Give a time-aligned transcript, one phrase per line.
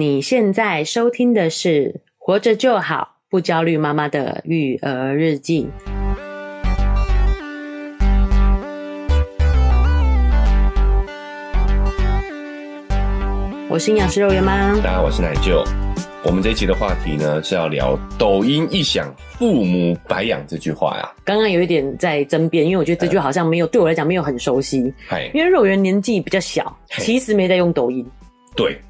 [0.00, 1.68] 你现在收听的是
[2.16, 5.68] 《活着就好不焦虑妈妈的育儿日记》。
[13.68, 15.62] 我是营养师肉圆妈，大家好，我是奶舅。
[16.24, 21.12] 我们这一期的话题呢，是要聊“抖音一响，父母白养”这句话呀。
[21.24, 24.78] 刚刚有一点在争辩，因为我觉得这句好像没有对我来讲没有很熟悉。
[25.34, 28.02] 因为肉圆年纪比较小，其实没在用抖音。
[28.56, 28.80] 对。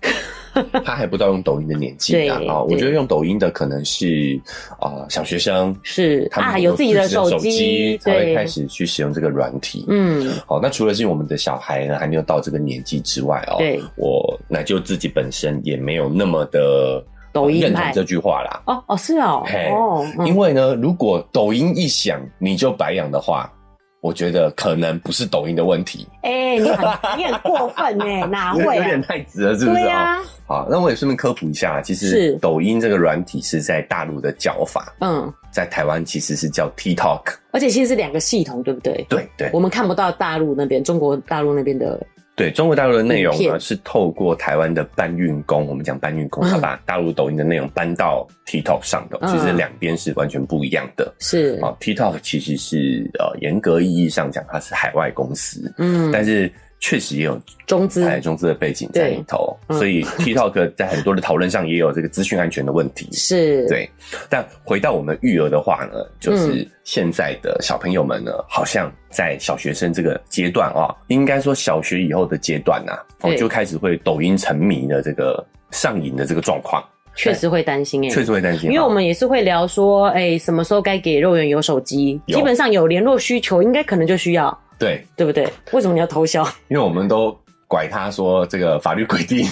[0.84, 2.40] 他还不到用抖音的年纪啊！
[2.48, 4.40] 啊，我觉得用抖音的可能是
[4.78, 9.84] 啊、呃、小学生，是他们啊有自己的手机才会开始去使用这个软体。
[9.88, 18.62] 嗯，好，那除了是我们的小孩呢还没有到这个年纪之外哦，对，我那就自己本身也没有那么的抖音认同这句话啦。
[18.66, 23.50] 哦哦是哦，嘿哦，因为呢，如果抖音一响你就白养的话。
[24.00, 26.08] 我觉得可能不是抖音的问题。
[26.22, 28.74] 哎、欸，你很 你很过分哎，哪会、啊？
[28.76, 30.18] 有点太直了，是不是啊？
[30.46, 39.06] 好，那我也顺便科普一下，其实抖音这个软体是在大陆的叫法，嗯，在台湾其实是叫 TikTok，而且其实是两个系统，对不对？
[39.08, 42.00] 对对，我们看不到大陆那边，中国大陆那边的。
[42.40, 51.14] 对，中国大陆的内容呢，是透过台湾的搬运工，我们讲搬运工，他把大陆抖音的内容搬到 TikTok 上的，其实两边是完全不一样的。
[51.18, 51.60] 是。
[51.60, 56.50] 啊，TikTok 其实是呃严格意义上讲，它是海外公司，嗯，但是。
[56.80, 63.06] 确实也有中资，哎，中资的背景在里头，所以 TikTok 在很多的讨论上也有这个资讯安全的问题。
[63.12, 63.88] 是，对。
[64.30, 76.82] 但回到我们育儿的话呢，就是现在的小朋友们呢，好像在小学生这个阶段啊，应该说小学以后的阶段呐，哦，就开始会抖音沉迷的这个上瘾的这个状况，
[77.14, 82.18] 确实会担心哎，确实会担心，因为我们也是会聊说，哎，什么时候该给肉圆有手机？
[82.26, 84.58] 基本上有联络需求，应该可能就需要。
[84.80, 85.48] 对，对不对？
[85.72, 86.42] 为什么你要偷笑？
[86.68, 89.46] 因为我们都拐他说，这个法律规定，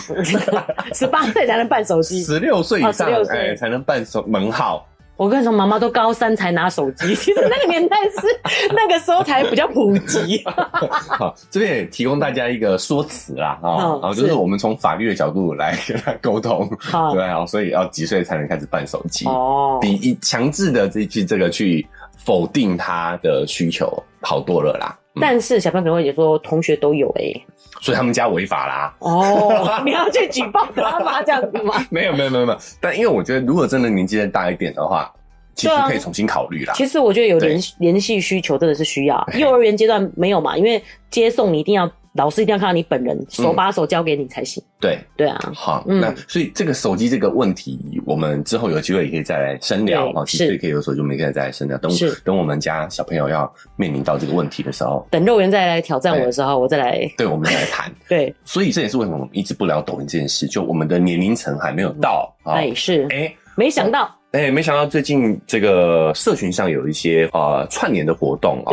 [0.93, 4.85] 十八岁才能办手机，十六岁以上哎才能办手门号。
[5.17, 10.41] 我跟你说，妈妈都高三才拿手机， 其实那个年代是 那个时候才比较普及。
[10.47, 16.71] 好，这边也提供大家一个说辞啦，啊、哦，然后就是我们从法律的角度来跟他沟通，
[17.13, 19.27] 对啊，所以要几岁才能开始办手机？
[19.27, 21.85] 哦，比一强制的这去这个去
[22.17, 24.97] 否定他的需求好多了啦。
[25.21, 27.45] 但是小朋友也说同学都有哎、欸，
[27.81, 28.95] 所以他们家违法啦。
[29.01, 31.23] 哦，你要去举报他吗？
[31.23, 31.75] 这样子吗？
[31.91, 32.59] 没有没有没有没有。
[32.81, 35.13] 但因为我觉得，如果真的年纪再大一点的话，
[35.55, 36.75] 其实可以重新考虑啦。
[36.75, 39.27] 其实我觉得有联联系需求真的是需要。
[39.35, 40.57] 幼儿园阶段没有嘛？
[40.57, 41.91] 因为接送你一定要。
[42.15, 44.63] 老师一定要看到你本人，手把手教给你才行。
[44.81, 50.25] 对对啊，好，那所以这个手机这个问题，我们之后有机会也可以再来深聊啊。
[50.27, 51.77] 其实可以有时候就没可以再来深聊。
[51.79, 51.91] 等
[52.25, 57.11] 等我们家小朋友要面临到这个问题的时候，等肉圆再来挑战我的时候，我再来。
[57.17, 57.93] 对，我们再来谈。
[58.09, 62.33] 对，所以这也是为什么我们一直不聊抖音这件事，就我们的年龄层还没有到。
[62.45, 68.73] 哎，是，哎，没想到，哎，没想到最近这个社群上有一些呃串联的活动啊。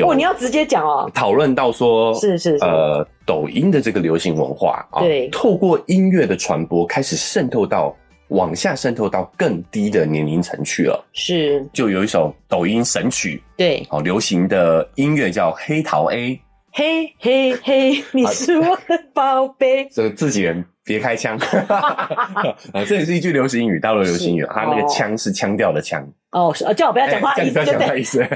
[0.00, 0.10] 对。
[0.10, 1.10] 哦，你要直接讲哦。
[1.14, 7.94] 讨论到说，是是是，呃，抖音的这个流行文化啊，对，透过音乐的传播，开始渗透到
[8.28, 11.04] 往下渗透到更低的年龄层去了。
[11.12, 16.30] 是，就有一首抖音神曲，对，好流行的音乐叫《黑桃 A》，
[16.72, 19.86] 嘿嘿嘿，你是我的宝贝。
[19.94, 21.38] 这个自己人别开枪，
[21.68, 26.04] 啊，这也是一句流行语，大陆流行语，它那个腔是腔调的腔。
[26.34, 28.28] 哦，是叫我不要讲话意思，对不对？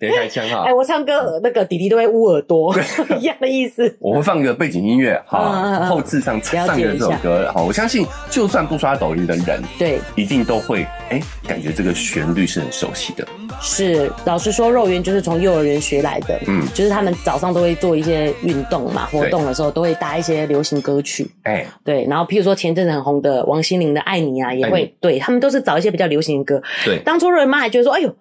[0.00, 0.64] 别开枪哈！
[0.66, 2.74] 哎，我唱歌那个弟弟都会捂耳朵，
[3.20, 3.94] 一样的意思。
[4.00, 13.26] 我会放个背景音乐，哈，后置上上个这首歌，好，我相信就算不刷抖音的人，对，一定都会哎，感觉这个旋律是很熟悉的。
[13.60, 26.62] 是，老实说，肉圆就是从幼儿园学来的，嗯，就是他们早上都会做一些运动嘛，活动的时候都会搭一些流行歌曲，哎，对，然后譬如说前阵子很红的王心凌的《爱你》啊，也会，对他们都是找一些比较流行的歌。
[26.84, 28.14] 对，当初肉圆妈还觉得说：“哎呦，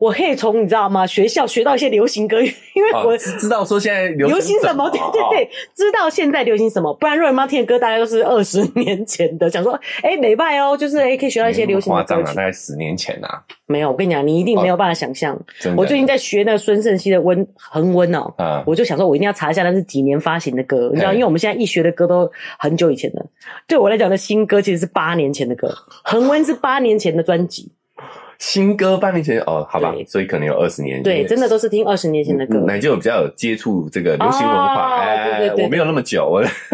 [0.00, 1.06] 我可以从你知道吗？
[1.06, 2.40] 学校学到一些流行歌，
[2.74, 6.92] 因为我知道说现在流行什么，对对对，知道现在流行什么。
[6.94, 12.14] 不然肉圆妈听的歌大概都是二十 年前的，想说哎，美拜哦，就是哎可以学到一些流行的歌。
[12.14, 13.28] 夸张啊，大概十年前呐。
[13.66, 15.38] 没有，我跟你讲，你一定没有办法想象。
[15.76, 23.24] 我最近在学那个孙盛熙的温恒温哦，嗯，我就想说，我一定要查一下那是几年发行的歌，你知道，因为我们现在一学的歌都很久以前的。
[23.68, 25.72] 对我来讲的新歌其实是八年前的歌，
[26.04, 27.70] 恒温是八年前的专辑。”
[28.40, 31.02] 新歌八年前哦，好吧，所以可能有二十年。
[31.02, 32.64] 对，真的都是听二十年前的歌。
[32.66, 34.96] 那就比较有接触这个流行文化。
[34.98, 36.40] 哎，我没有那么久，我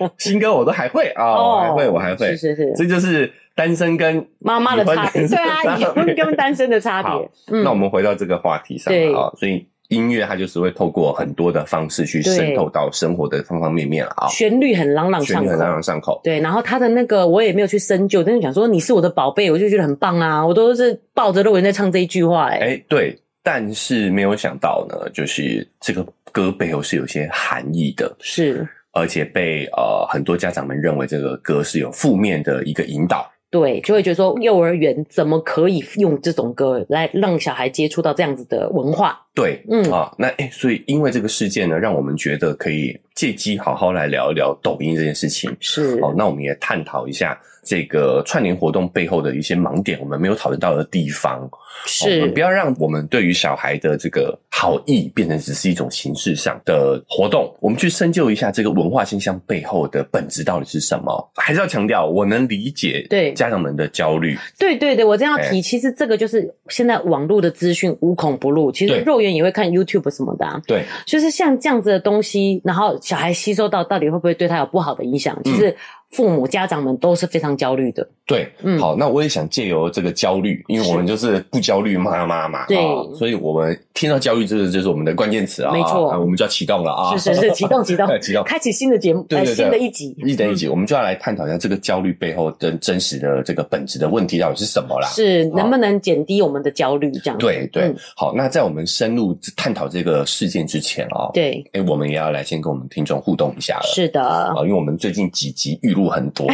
[0.00, 2.34] 我 新歌我都还会啊，我还会，我还会。
[2.34, 5.24] 是是是，这就是单身跟妈妈的差别。
[5.28, 7.30] 对啊，已婚跟单身的差别。
[7.62, 14.26] 那我们回到这个话题上啊，所以音乐它就是会透过很多的方式去渗透到生活的方方面面了啊。
[14.28, 16.20] 旋律很朗朗上口，旋律很朗朗上口。
[16.24, 33.31] 对，然后他的那个我也没有去深究，但是想说你是我的宝贝，我就觉得很棒啊，我都是抱着肉圆在唱这一句话、欸，哎，哎，对，但是没有想到呢，就是这个歌背后是有些含义的，是，而且被呃很多家长们认为这个歌是有负面的一个引导。
[33.52, 39.20] 对，就会觉得说幼儿园怎么可以用这种歌来让小孩接触到这样子的文化？
[39.34, 45.54] 对，嗯啊，那诶所以因为这个事件呢，让我们觉得可以借机好好来聊一聊抖音这件事情。
[45.60, 51.48] 是，哦，那我们也探讨一下这个串联活动背后的一些盲点，我们没有讨论到的地方。
[51.84, 57.52] 是，我们不要让我们对于小孩的这个好意变成只是一种形式上的活动。
[57.60, 61.30] 我们去深究一下这个文化现象背后的本质到底是什么。
[61.36, 64.38] 还是要强调，我能理解对家长们的焦虑。
[64.58, 68.70] 对对对，我这样提，其实这个就是现在网络的资讯无孔不入。
[68.70, 70.60] 其实肉眼也会看 YouTube 什么的啊。
[70.66, 75.36] 对，就是像这样子的东西，然后小孩吸收到，到底会不会对他有不好的影响？
[75.44, 75.74] 其实。
[76.12, 78.08] 父母家长们都是非常焦虑的。
[78.24, 82.78] 对，嗯，好，那我也想借由这个焦虑，因为我们就是不焦虑妈妈嘛，对，
[83.16, 95.08] 所以我们听到焦虑，这个就是我们的关键词啊，没错，我们就要启动了啊，是是是，启动启动 启动，开启新的节目，对对对，新的一集，一等一集，我们就要来探讨一下这个焦虑背后的真实的这个本质的问题到底是什么啦？
[95.08, 97.10] 是能不能减低我们的焦虑？
[97.24, 106.46] 这样对对，好，那在我们深入探讨这个事件之前啊，对，哎，我们也要来先跟我们听众互动一下了，是的啊，因为我们最近几集预录很多。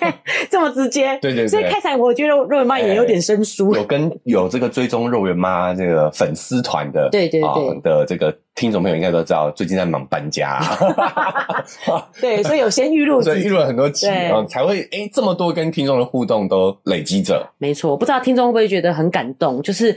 [0.50, 8.36] 这么直接，对 对对，所以开场我觉得肉圆妈也有点生疏，有跟有这个追踪肉圆妈这个粉丝团的，对对对的这个。
[8.54, 10.60] 听众朋友应该都知道，最近在忙搬家，
[12.20, 17.48] 对，所以有先预录， 所以预录了很多期，然后才会诶这么多跟听众的互动都累积着。
[17.58, 19.62] 没错，不知道听众会不会觉得很感动？
[19.62, 19.96] 就是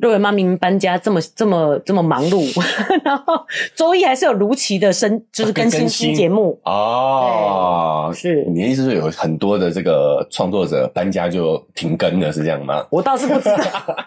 [0.00, 2.44] 瑞文妈明明搬家这么这么这么忙碌，
[3.04, 3.34] 然后
[3.74, 8.12] 周一还是有如期的生，就是更新新节目哦。
[8.14, 12.84] 是你的意思是有很多的这个创作者搬家就停更了，是这样吗？
[12.90, 13.56] 我倒是不知道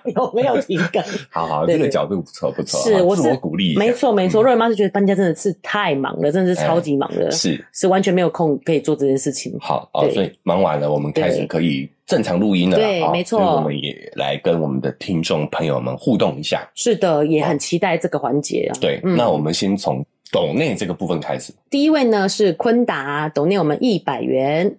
[0.05, 1.01] 有没有停更。
[1.31, 3.76] 好好，这个角度不错不错，是我自我鼓励。
[3.77, 9.55] 没错没错，肉圆妈是觉得搬家真的是太忙了，真的是超级忙了，是是完全没有空可以做这件事情。
[9.59, 12.75] 好，所以忙完了，我们开始可以正常录音了。
[12.75, 16.67] 对，没错，我们也来跟我们的听众朋友们互动一下。
[16.75, 18.73] 是的，也很期待这个环节啊。
[18.81, 21.53] 对，那我们先从董内这个部分开始。
[21.69, 24.75] 第一位呢是坤达，董内我们一百元。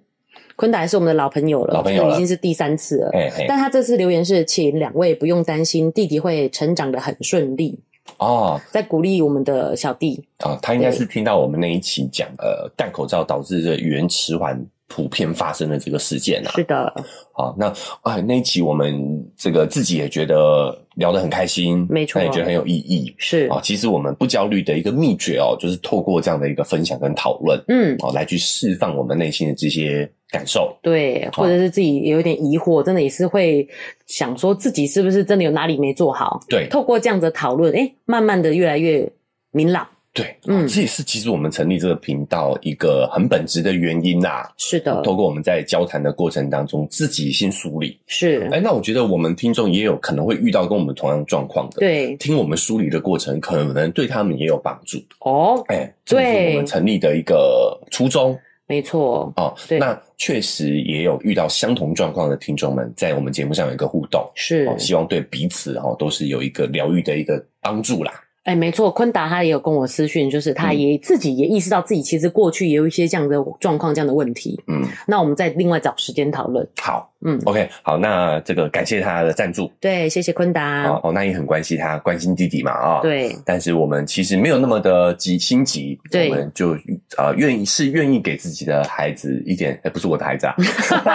[0.57, 3.13] 坤达是我们的老朋友了，老朋友已经是第三次了。
[3.47, 7.79] 但他这次留言是，请两位不用担心，弟弟会成长得很顺利。
[8.19, 10.23] 哦，在鼓励我们的小弟。
[10.39, 16.51] 啊、哦，他应该是听到我们那一期讲呃戴口罩导致这语言迟缓普遍发生的这个事件啊。
[16.57, 16.93] 是的，
[17.33, 23.15] 好，那啊那一期我们这个自己也觉得聊得很开心，没错，也觉得很有意义。
[23.19, 30.11] 是啊，其实我们不焦虑的一个秘诀哦，就是透过这样的一个分享跟讨论，嗯，哦，来去释放我们内心的这些。
[30.31, 33.67] 感受对，或者是自己有点疑惑，真的也是会
[34.07, 36.39] 想说自己是不是真的有哪里没做好？
[36.51, 39.11] 对，透过这样的讨论，诶，慢慢的越来越
[39.53, 39.89] 明朗。
[40.19, 44.49] 对，嗯，这也是其实我们成立这个频道一个很本质的原因呐。
[44.57, 47.97] 是的，透过我们在交谈的过程当中，自己先梳理。
[48.09, 51.77] 是，哎，那我觉得我们听众也有可能会遇到跟我们同样状况的。
[51.79, 54.99] 对，听我们梳理的过程，可能对他们也有帮助。
[55.21, 58.37] 哦，哎，这是我们成立的一个初衷。
[58.67, 68.13] 没错哦，对，那确实也有遇到相同状况的听众们，在我们节目上有一个互动，是，哦，希望对彼此哦都是有一个疗愈的一个帮助啦。
[68.49, 74.59] 哎，没错，坤达他也有跟我私讯，就是他也自己也意识到自己其实过去也有一些这样的状况、这样的问题。
[74.69, 76.67] 嗯，那我们再另外找时间讨论。
[76.81, 79.71] 好，嗯，OK，好，那这个感谢他的赞助。
[79.81, 80.85] 对，谢谢坤达。
[81.03, 83.35] 哦，那也很关心他，关心弟弟嘛，啊，对。
[83.45, 86.77] 但是我们其实没有那么的急心急，我们就
[87.17, 90.55] 呃愿意是愿意给自己的孩子一点，哎，不是我的孩子啊，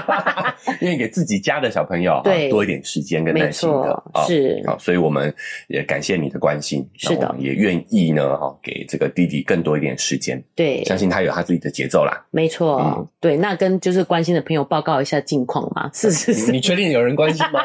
[0.81, 4.61] 愿意给自己家的小朋友对多一点时间跟耐心的，是。
[4.67, 5.33] 好，所以我们
[5.67, 6.85] 也感谢你的关心。
[6.97, 7.33] 是的。
[7.39, 10.43] 也愿意呢，哈，给这个弟弟更多一点时间。
[10.53, 12.25] 对，相信他有他自己的节奏啦。
[12.29, 15.89] 没错，嗯、对，那跟就是关心的朋友报告一下近况嘛。
[15.95, 17.61] 是是是，你确定有人关心吗？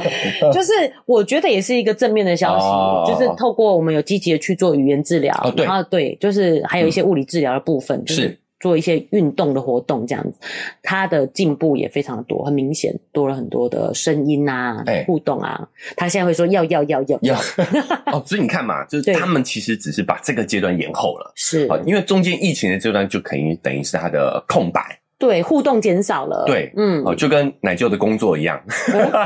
[0.52, 0.72] 就是
[1.04, 8.38] 我觉得也是一个正面的消息，哦、就是透过我们有积极的去做语言治疗，哦、对，然后对，就是还有一些物理治疗的部分，嗯、就是。
[8.58, 10.38] 做一些运动的活动，这样子，
[10.82, 15.68] 他的进步也非常的多，很明显，多了很多的声音啊，欸、互动啊。
[15.94, 17.36] 他现在会说要要要要要
[18.10, 24.80] 哦，所以你看嘛，就是他们其实只是把这个阶段延后了，是啊，因为中间疫情的阶段就可以等于是他的空白。
[25.18, 26.44] 对，互动减少了。
[26.46, 28.60] 对，嗯，哦，就跟奶舅的工作一样，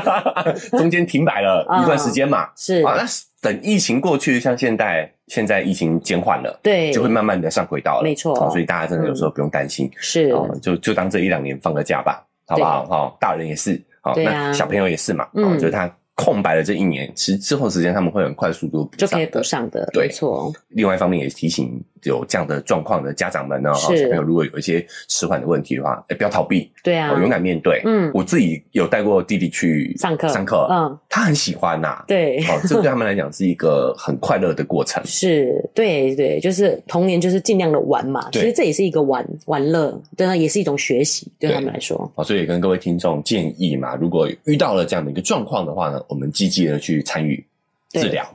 [0.77, 2.49] 中间停摆了一段时间嘛。
[2.55, 3.03] 是啊，那
[3.41, 8.03] 等疫情过去，像现在，现在疫情减缓了，对，就会慢慢的上轨道了。
[8.03, 9.89] 没错，所以大家真的有时候不用担心。
[9.97, 12.85] 是，就就当这一两年放个假吧，好不好？
[12.85, 15.27] 哈，大人也是，好，那小朋友也是嘛。
[15.33, 15.91] 嗯，就是他。
[16.13, 20.53] 空白的这一年，其实之后时间他们会很快速度就可以补上的，对，没错。
[20.67, 27.81] 另外一方面也提醒有这样的状况的家长们呢，小朋友如果有一些迟缓的问题的话，哎，不要逃避，对啊，勇敢面对。
[27.85, 35.01] 嗯，我自己有带过弟弟去上课，上课，嗯，他很喜欢呐，对，哦，这对他们来讲是一个很快乐的过程。
[35.05, 42.11] 是，对对，就是童年就是尽量的玩嘛，其实这也是一个玩玩乐，对啊，也是一种学习，对他们来说。
[42.15, 47.43] 哦，所以跟各位听众建议嘛，如果遇到了这样的一个状况的话呢，我们积极的去参与
[47.89, 48.25] 治疗。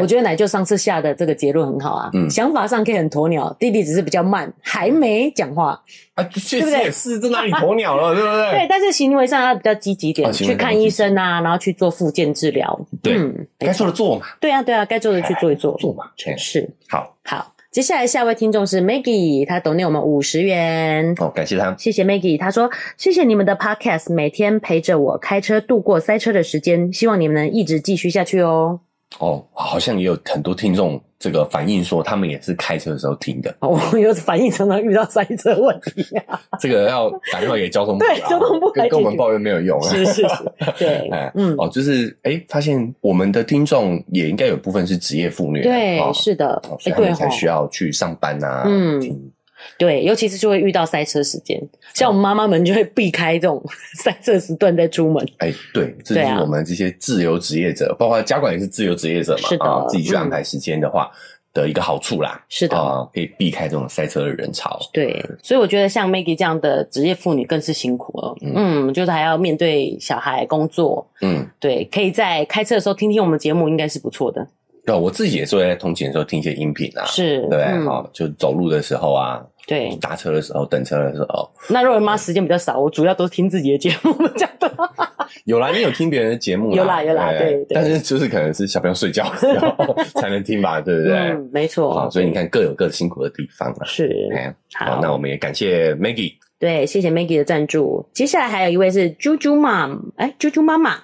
[0.00, 5.80] 我觉得奶舅上次下的这个结论很好啊，嗯，想法上可以很鸵鸟，弟弟只是比较慢，还没讲话
[6.14, 8.50] 啊，确实也是，这哪里鸵鸟了，对不对？
[8.58, 12.78] 对，但是行为上要比较积极点，去看医生啊，然后去做复健治疗。
[13.02, 13.18] 对，
[13.58, 14.26] 该做的做嘛。
[14.40, 16.04] 对啊，对啊，该做的去做一做，做嘛，
[16.36, 16.68] 是。
[16.88, 28.80] 好，好，接下来下一位听众是 Maggie，他 donate 我们五十元，哦，感谢他，谢谢 Maggie，他说谢谢你们的 Podcast，每天陪着我开车度过塞车的时间，希望你们能一直继续下去哦。
[29.18, 33.54] 哦，好像也有很多听众这个反映说，他们也是开车的时候听的。
[33.60, 36.40] 哦，有反映常常遇到塞车问题啊。
[36.60, 39.80] 这个要打电话给交通部，对，交通部跟跟我们抱怨没有用。
[39.82, 49.30] 是是是，对， 嗯，哦，就是哎，发现我们的听众也应该有部分是职业妇女，对，是的，所以他们才需要去上班啊，嗯。
[49.78, 51.60] 对，尤其是就会遇到塞车时间，
[51.94, 53.62] 像我们妈妈们就会避开这种
[54.02, 55.26] 塞车时段再出门。
[55.38, 61.10] 哎，对，这就是我们这些自由职业者，包括家管也是自由职业者嘛，是的，自己去安排时间的话
[61.52, 62.44] 的一个好处啦。
[62.48, 62.76] 是的，
[63.12, 64.78] 可以避开这种塞车的人潮。
[64.92, 68.36] 对，所以我觉得像 Maggie 这样的职业妇女更是辛苦了。
[68.42, 71.06] 嗯，就是还要面对小孩工作。
[71.20, 74.46] 嗯，对，可以在开车的时候听听我们节目，应该是不错的。
[74.86, 79.44] 对，我自己也是会在通勤的时候听一些音频啊，是，对，好，就走路的时候啊。
[79.66, 81.50] 对，搭车的时候，等车的时候。
[81.70, 84.70] 那肉圆妈时间比较少，我主要都是听自己的节目这样的。
[85.46, 86.74] 有啦，你有听别人的节目？
[86.74, 87.64] 有啦，有啦，对。
[87.70, 91.16] 但是就是可能是小朋友睡觉的时候 才能听吧，对不对？
[91.16, 91.94] 嗯，没错。
[91.94, 93.86] 好，所以你看各有各辛苦的地方啊。
[93.86, 94.12] 是。
[94.74, 96.34] 好，那我们也感谢 Maggie。
[96.58, 98.06] 对，谢谢 Maggie 的赞助。
[98.12, 100.96] 接下来还有一位是猪猪妈，哎，猪猪妈妈，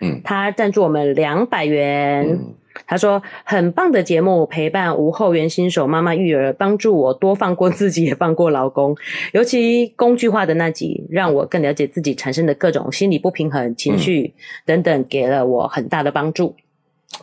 [0.00, 2.38] 嗯，她赞助我们两百元。
[2.86, 8.96] 他说：“很棒的节目，陪伴无后援新手妈妈育儿，帮助我多放过自己，也放过老公。
[9.32, 16.54] 尤其工具化的那集，让我更了解自己产生的各种心理不平衡、情绪等等，给了我很大的帮助。”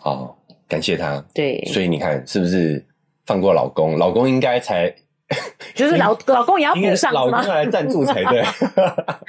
[0.03, 0.35] 哦，
[0.67, 1.23] 感谢他。
[1.33, 2.83] 对，所以你看，是不是
[3.25, 3.97] 放过老公？
[3.97, 4.93] 老公应该才
[5.73, 8.43] 就是老老公也要补上，老公要来赞助才对。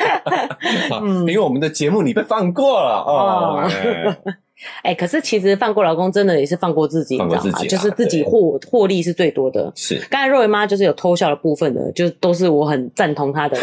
[1.00, 3.66] 嗯，因为我们的节目你被放过了哦。
[4.82, 7.58] 哎、欸， 可是其实放过老公，真的也是放过自己，你知道吗？
[7.68, 9.72] 就是自己获获利是最多的。
[9.74, 13.58] 是，刚才肉圆妈就是有偷笑的部分的，就都是我很赞同她的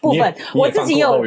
[0.00, 0.34] 部分。
[0.54, 1.20] 我自己有，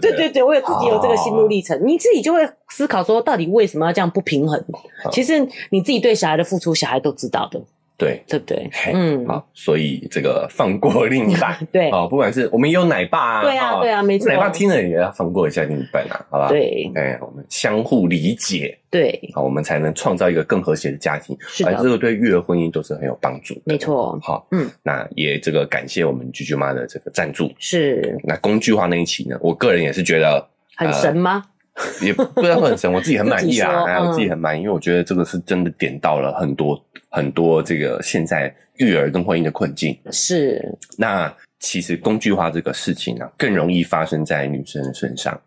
[0.00, 1.76] 对对对，我有自己有这个心路历程。
[1.76, 4.58] 哦、你自己就会思考说，到底为什么要这样不平衡？
[5.04, 7.60] 哦、其实你自己对小孩的付出，小孩都知道的。
[7.98, 8.70] 对，对不对？
[8.94, 16.48] 嗯，好，所以这个放过另一半， 对，哦，不管是我们也有奶爸啊，对啊，对啊，没错，奶爸听了也要放过一下另一半啊，好吧？
[16.48, 24.16] 对，哎，我们相互理解，对，好，我们才能创造一个更和谐的家庭，是的，这个对育儿婚姻都是很有帮助的，没错。
[24.22, 28.16] 好，嗯，那也这个感谢我们啾啾妈的这个赞助，是。
[28.22, 31.42] 那工具化那一期呢，我个人也是觉得很神吗？
[32.02, 39.96] 也不知道很神，我自己很满意啊，我自己很满意，因为我觉得这个是真的点到了很多很多这个现在育儿跟婚姻的困境。
[40.10, 40.60] 是，
[40.96, 45.40] 那其实工具化这个事情呢、啊，更容易发生在女生身上。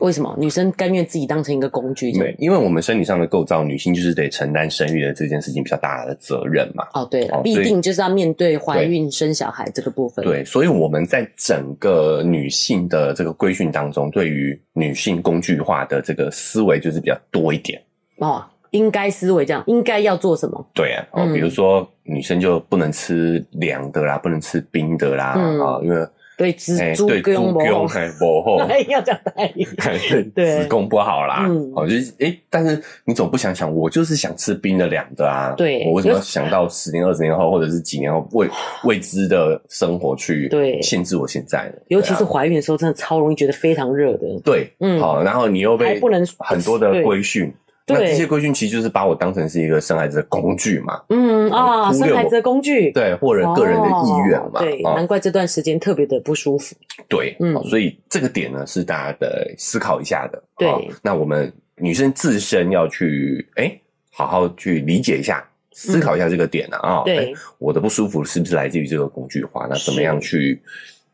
[0.00, 2.12] 为什么女生甘愿自己当成一个工具？
[2.12, 6.86] 对，因为我们生理上的构造，女性就是得承担生育的这件事情比较大的责任嘛。
[6.94, 10.24] 哦，对了，必定就是要面对怀孕生小孩这个部分。
[10.24, 17.80] 对，所以我们在整个女性的这个规训当中，对于女性工具化的这个思维就是比较多一点。
[18.18, 20.70] 哦，应该思维这样，应该要做什么？
[20.74, 26.06] 对啊，哦，比如说女生就不能吃凉的啦，不能吃冰的啦，啊，因为。
[26.38, 29.66] 对子宫，对子宫不好， 要讲代理，
[30.34, 31.46] 对子宫不好啦。
[31.48, 35.52] 嗯，哦，就是诶，但是你总不想想，我就是想吃冰的凉的啊。
[35.56, 38.48] 对，我为什么要想到十年、二十年后，或者是几年后未
[38.84, 40.80] 未知的生活去对。
[40.80, 41.82] 限制我现在的？
[41.88, 44.26] 尤其是怀孕的时候，真的超容易觉得非常热的。
[44.44, 47.52] 对，嗯，好，然后你又被不能很多的规训。
[47.88, 51.00] 那这些规训其实就是把我当成是一个生孩子的工具嘛。
[51.08, 54.60] 嗯啊，生孩子的工具，对，或者个人的意愿嘛。
[54.60, 56.74] 对，难怪这段时间特别的不舒服。
[57.08, 60.42] 对，嗯，所以这个点呢是大家的思考一下的。
[60.56, 60.68] 对，
[61.02, 63.78] 那我们女生自身要去哎，
[64.10, 65.44] 好好去理解一下。
[65.70, 69.64] 思考一下这个点啊，啊，对，我的不舒服是不是来自于这个工具化？
[69.70, 70.60] 那怎么样去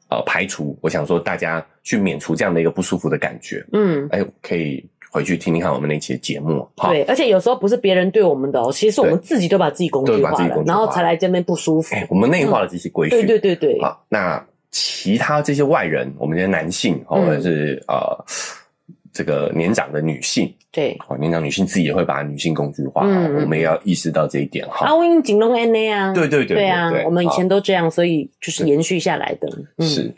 [0.09, 0.75] 呃排除？
[0.81, 3.62] 我想说，大家去免除这样的一个不舒服的感觉。
[3.75, 4.83] 嗯，哎，可以
[5.14, 6.68] 回去听听看我们那期的节目。
[6.76, 11.94] 对，而且有时候不是别人对我们的哦，其实是我们自己都把自己工具化了，然后才来这边不舒服。
[12.11, 13.14] 我们内化了这些规矩。
[13.14, 13.80] 对对对对。
[13.80, 18.25] 好，那其他这些外人，我们这些男性或者是呃。
[19.16, 24.87] 这个年长的女性，对，哦，年长女性自己也会把女性工具化，嗯，我们也要意识到这一点哈。
[24.87, 29.49] 啊，我紧龙 N A 啊，对对对，对啊，我们以前都这样，所以就是延续下来的，
[29.87, 30.12] 是，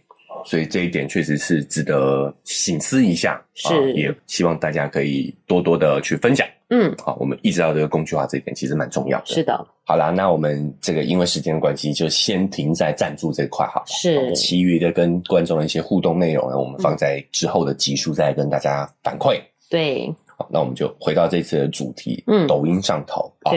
[0.47, 6.47] 所以这一点确实是值得醒思一下，是，也希望大家可以多多的去分享。
[6.69, 9.26] 嗯，好，我们意识到这个工具化这一点其实蛮重要的。
[9.26, 13.87] 是的，好啦，那我们这个因为时间关系，就先停在赞助这块好了。
[13.87, 19.41] 是，其余的跟观众的一些互动内容呢，我们放在之后的集数再跟大家反馈。
[19.71, 23.33] 对，好，那我们就回到这次的主题，嗯，抖音上头。
[23.43, 23.53] 啊，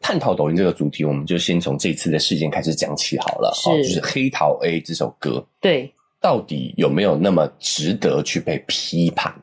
[0.00, 3.52] 探讨抖音这个主题，我们就先从这次的事件开始讲起好了。
[3.64, 9.34] 好，就是《黑桃 A》这首歌，对，到底有没有那么值得去被批判？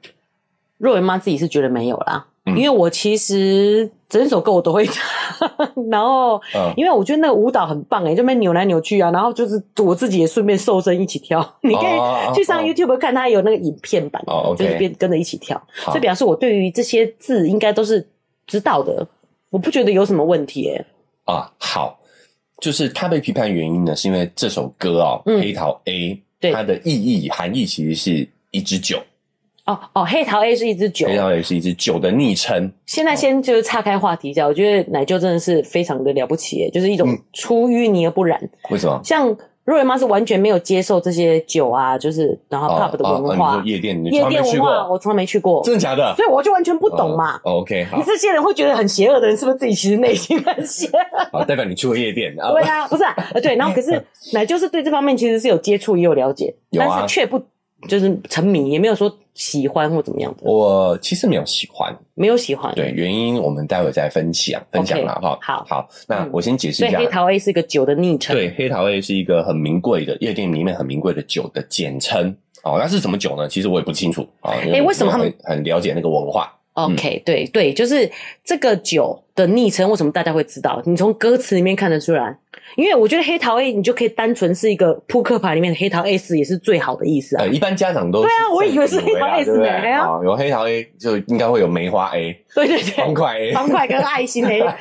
[0.78, 2.26] 若云妈自己是觉得没有啦。
[2.56, 5.06] 因为我其实整首歌我都会唱，
[5.92, 6.42] 然后，
[6.76, 11.40] 因为我觉得那个舞蹈很棒诶，就那边扭来扭去啊，然后就是我自己也顺便瘦身一起跳。
[11.62, 14.24] 你可以去上 YouTube 看，它有那个影片版，
[14.58, 15.62] 就是边跟着一起跳。
[15.86, 18.08] 所以表示我对于这些字应该都是
[18.48, 19.08] 知道的，
[19.52, 20.84] 我不觉得有什么问题诶。
[21.26, 22.00] 啊，好，
[22.60, 25.94] 就是他被批判原因呢，是因为这首歌哦，《黑桃 A》，
[26.40, 29.02] 它的意义含义其实是一支酒。
[29.66, 32.72] 哦哦，黑桃 A 是一支酒，黑桃 A 是一支酒的昵称。
[32.88, 38.50] 现在先就是岔开话题一下，我觉得奶舅真的是非常的了不起，就是一种出淤泥而不染。
[38.72, 39.00] 为什么？
[39.04, 46.14] 像若瑞妈是完全没有接受这些酒啊，就是然后 pub 的文化，夜店夜店文化，我从来没去过，真的假的？
[46.16, 47.40] 所以我就完全不懂嘛。
[47.44, 51.30] OK，你这些人会觉得很邪恶的人，是不是自己其实内心很邪恶？
[51.40, 52.52] 好，代表你去过夜店啊。
[52.54, 57.42] 对啊，不是啊，对，然后可是 奶就是对这方面其实是有接触也有了解，但是却不。
[57.88, 60.44] 就是沉迷，也没有说喜欢或怎么样的。
[60.44, 62.76] 我其实没有喜欢，没有喜欢。
[62.76, 65.40] 对，原因我们待会再分享分享了哈。
[65.42, 67.00] 好，好，那我先解释一下。
[67.00, 68.36] 黑桃 A 是一个酒的昵称。
[68.36, 72.36] 对，黑桃 A 是一个很名贵的夜店里面很名贵的酒的简称。
[72.64, 73.48] 哦，那是什么酒呢？
[73.48, 74.52] 其实我也不清楚啊。
[74.52, 78.12] 哎，为什么他们很了解那个文化？OK，对对，就是
[78.44, 80.82] 这个酒的昵称，为什么大家会知道？
[80.86, 82.38] 你从歌词里面看得出来，
[82.76, 87.46] 因为我觉得黑桃 A，你就可以单纯是一个扑克牌里面的黑桃 S 也是最好的意思啊。
[87.46, 89.68] 一般家长都对啊，我以为是黑桃 S 呢。
[90.24, 94.78] 有黑桃 A 就应该会有梅花 A，对对对，方块 A，方块跟爱心 A 啊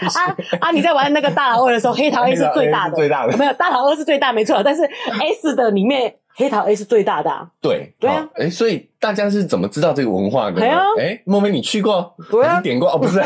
[0.60, 0.70] 啊！
[0.70, 4.82] 你在玩那个大老二的时候，黑桃 A 是最大的，最大的没有大老二是最大没错，但是
[5.20, 6.14] S 的里面。
[6.38, 10.62] 黑桃 A 是最大的，啊，对对啊，哎，所以大家是怎么知道这个文化的？
[10.62, 12.14] 哎呀，哎，莫非你去过？
[12.30, 12.88] 对啊，点过？
[12.88, 13.18] 哦，不是，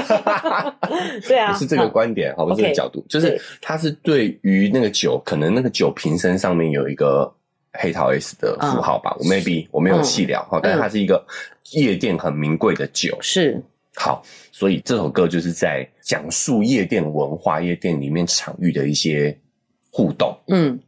[1.29, 7.31] 对啊， 不是这个观点，好，不是这个角度，就是它是对于那个酒，可能那个酒瓶身上面有一个
[7.75, 11.23] 黑桃 S 的符号吧，我 maybe 我没有细聊哈，但是它是一个
[11.73, 13.63] 夜店很名贵的酒，是。
[13.95, 19.39] 好，所以这首歌就是在讲述夜店文化、夜店里面场域的一些
[19.91, 20.81] 互动，嗯。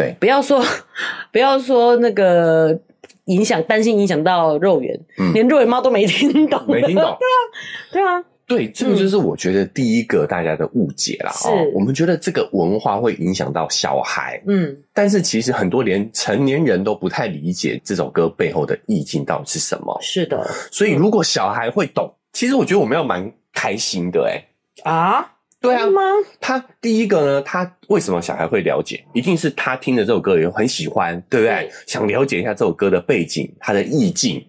[0.00, 0.64] 对，不要说，
[1.30, 2.80] 不要说那个
[3.26, 7.04] 影响，担心影响到肉圆，嗯，连肉圆猫都没听懂，没听懂，
[7.92, 11.30] 对啊，对啊，对，这个就是我觉得第一个大家的误解啦。
[11.44, 19.98] 哦、嗯，我们觉得这个文化会影响到小孩，嗯，但是其实很多连成年人都不太理解这首歌背后的意境到底是什么。
[20.00, 24.30] 是的，所以如果小孩会懂，其实我觉得我们要蛮开心的、欸，
[24.84, 25.32] 诶啊。
[25.60, 25.86] 对啊，
[26.40, 29.04] 他第一个呢，他为什么小孩会了解？
[29.12, 31.54] 一定是他听了这首歌以后很喜欢，对不对？
[31.54, 34.42] 对，想了解一下这首歌的背景，它的意境，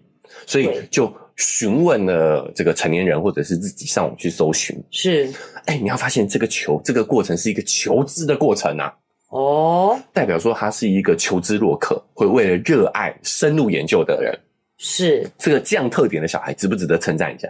[0.46, 4.74] 所以就询问了这个成年人，或者是自己上网去搜寻。
[4.90, 5.30] 是，
[5.66, 8.94] 哎，你要发现这个求这个过程是一个求知的过程啊。
[9.28, 14.38] 哦，代表说他是一个求知若渴，会为了热爱深入研究的人。
[14.78, 17.48] 是，这个这样特点的小孩，值不值得称赞一下？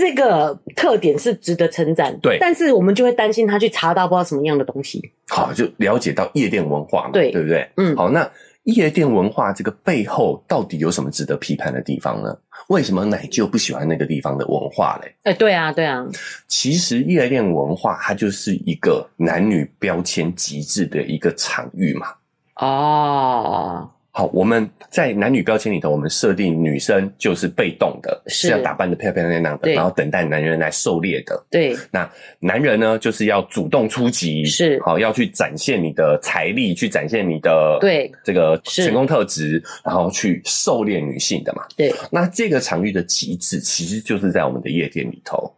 [0.00, 5.12] 这个特点是值得称赞，对，但是我们就会担心他去查到不知道什么样的东西。
[5.28, 7.70] 好，就了解到夜店文化嘛，对，对不对？
[7.76, 8.28] 嗯，好，那
[8.62, 12.34] 夜店文化这个背后到底有什么值得批判的地方呢？
[12.68, 15.14] 为什么奶舅不喜欢那个地方的文化嘞？
[15.24, 16.06] 哎，对啊，对啊，
[16.48, 22.08] 其实夜店文化它就是一个男女标签极致的一个场域嘛。
[22.56, 31.40] 哦，好，我们在男女标签里头，我们设定女生就是被动的，是，是要打扮的漂漂亮亮的，然后等待男人来狩猎的。
[31.48, 41.62] 对，那男人呢，就是要主动出击，是，好，要去展现你的财力，去展现你的对这个成功特质，然后去狩猎女性的嘛。
[41.76, 45.54] 对，那这个场域的极致其实就是在我们的夜店里头。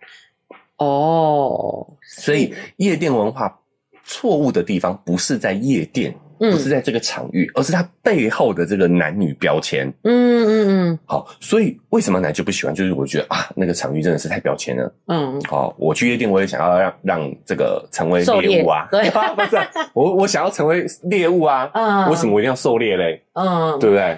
[0.77, 3.59] 哦，所以夜店文化
[4.05, 6.15] 错误的地方不是在夜店。
[6.51, 9.87] 不是在这个场域，而是它背后的这个男女标签。
[10.03, 10.99] 嗯嗯嗯。
[11.07, 12.75] 好，所以为什么奶就不喜欢？
[12.75, 14.93] 就是我觉得啊，那个场域真的是太标签了。
[15.07, 15.41] 嗯。
[15.43, 18.89] 好，我去夜店，我也想要让让这个成为猎物啊。
[18.91, 19.57] 对， 不是
[19.95, 21.71] 我我想要成为猎物啊。
[21.75, 22.11] 嗯。
[22.11, 23.23] 为什么我一定要狩猎嘞？
[23.35, 24.17] 嗯，对不对？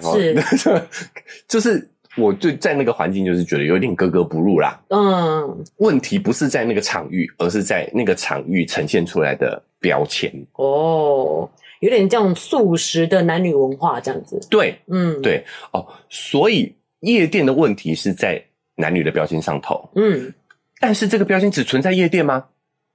[0.57, 0.83] 是。
[1.47, 4.81] 就是我就在那个环境，就是觉得有点格格不入啦。
[4.89, 5.65] 嗯。
[5.77, 10.33] 问题不是在那个场域，而是在那个场域呈现出来的标签。
[10.55, 11.49] 哦。
[11.85, 18.43] 有点这种素食的男女文化这样子，对，嗯，对，哦，所以夜店的问题是在
[18.75, 20.33] 男女的标签上头，嗯，
[20.81, 22.43] 但是这个标签只存在夜店吗？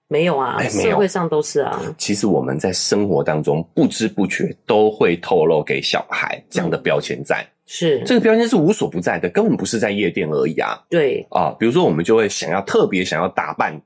[0.07, 1.79] 没有啊，社会上都是啊。
[1.99, 10.83] 其实我们在生活当中不知不觉都会透露给小孩这样的标签在，嗯、是这个标签是无所不在的，根本不是在夜店而已啊。
[10.89, 13.79] 对啊，比如说我们就会想要特别想要打扮。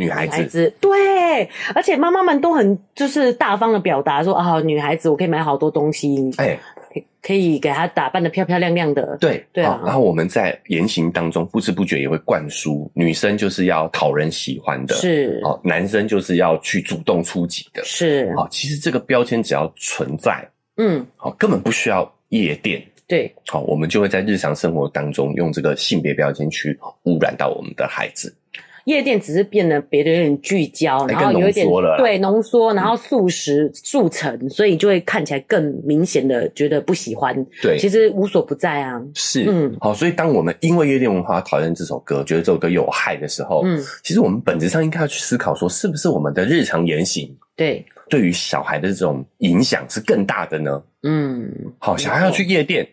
[0.00, 6.58] 女孩子，对，而且妈妈们都很就是大方的表达说啊，女孩子我可以买好多东西，哎、
[6.94, 9.78] 欸，可以给她打扮得漂漂亮亮的，对对啊。
[9.84, 18.48] 然后我们在言行当中不知不觉也会灌输，女生就是要讨人喜欢的，是哦，男生就是要去主动出击的，是好。
[18.48, 28.34] 其实这个标签只要存在，嗯，好，根本不需要夜店，对，好，我们就会在日常生活当中用这个性别标签去污染到我们的孩子。
[28.90, 37.34] 夜店只是变得别的有点聚焦，然后有一点对浓缩，然后速食速成，所以就会看起来更明显的觉得不喜欢。
[37.62, 39.00] 对，其实无所不在啊。
[39.14, 50.82] 是，嗯，好，所以当我们因为夜店文化讨厌这首歌，觉得这首歌有害的时候，嗯，其实我们本质上应该要去思考说，是不是我们的日常言行，对，对于小孩的这种影响是更大的呢？
[51.04, 51.48] 嗯，
[51.78, 52.86] 好，小孩要去夜店，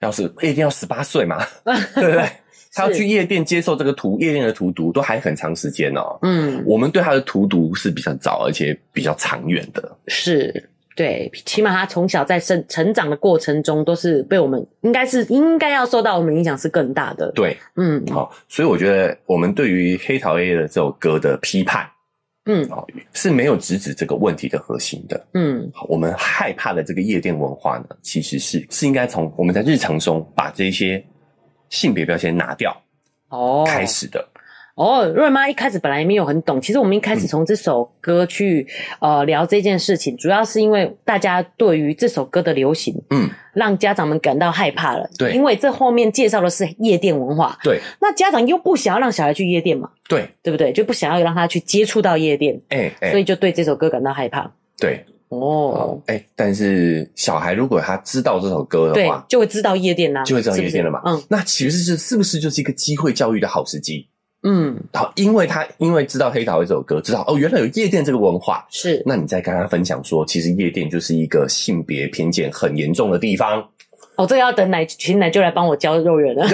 [0.00, 1.38] 要是夜店要十八岁嘛，
[1.94, 2.28] 对不对？
[2.76, 6.18] 他要去夜店接受这个荼夜店的荼毒，都还很长时间哦。
[6.20, 9.96] 嗯，我们对他的荼毒是比较早，而且比较长远的。
[10.08, 17.32] 是，对，起码他从小在生成长的过程中，都是被我们应该是应该要受到我们影响是更大的。
[17.32, 21.88] 对，嗯，好，所以我觉得我们对于黑桃 A 的这首歌的批判，
[22.44, 22.68] 嗯，
[23.14, 25.26] 是没有直指这个问题的核心的。
[25.32, 31.02] 嗯，好，我们害怕的这个夜店文化呢，其实是是应该从我们在日常中把这些。
[31.70, 32.82] 性别标签拿掉
[33.28, 34.28] 哦，开始的
[34.74, 35.06] 哦。
[35.06, 38.66] 瑞妈一开始本来也没有很懂，其实我们一开始从这首歌去、
[39.00, 45.08] 嗯、呃聊这件事情，主要是因为大家对于这首歌的流行，嗯，让家长们感到害怕了。
[45.18, 50.72] 对，因为这后面介绍的是夜店文化，对，那家长又不想要让小孩去夜店嘛，对，对不对？
[50.72, 54.52] 就不想要让他去接触到夜店，哎、欸欸，所以就对这首歌感到害怕。
[54.78, 55.04] 对。
[55.28, 61.00] 哦，哎、欸，但是小孩如果他知道这首歌的话，就会知道夜店啦、啊，就会知道夜店了嘛。
[61.04, 64.06] 是是嗯，那其实是是不是就是一个机会教育的好时机？
[64.42, 69.02] 嗯，好，因为他因为知道黑桃 A 这首歌，知道哦，原来有夜店这个文化，是。
[69.04, 73.68] 那你再跟他分享说，其实夜店就是一个性别偏见很严重的地方。
[74.16, 76.46] 哦，这个要等奶请奶就来帮我教肉圆了，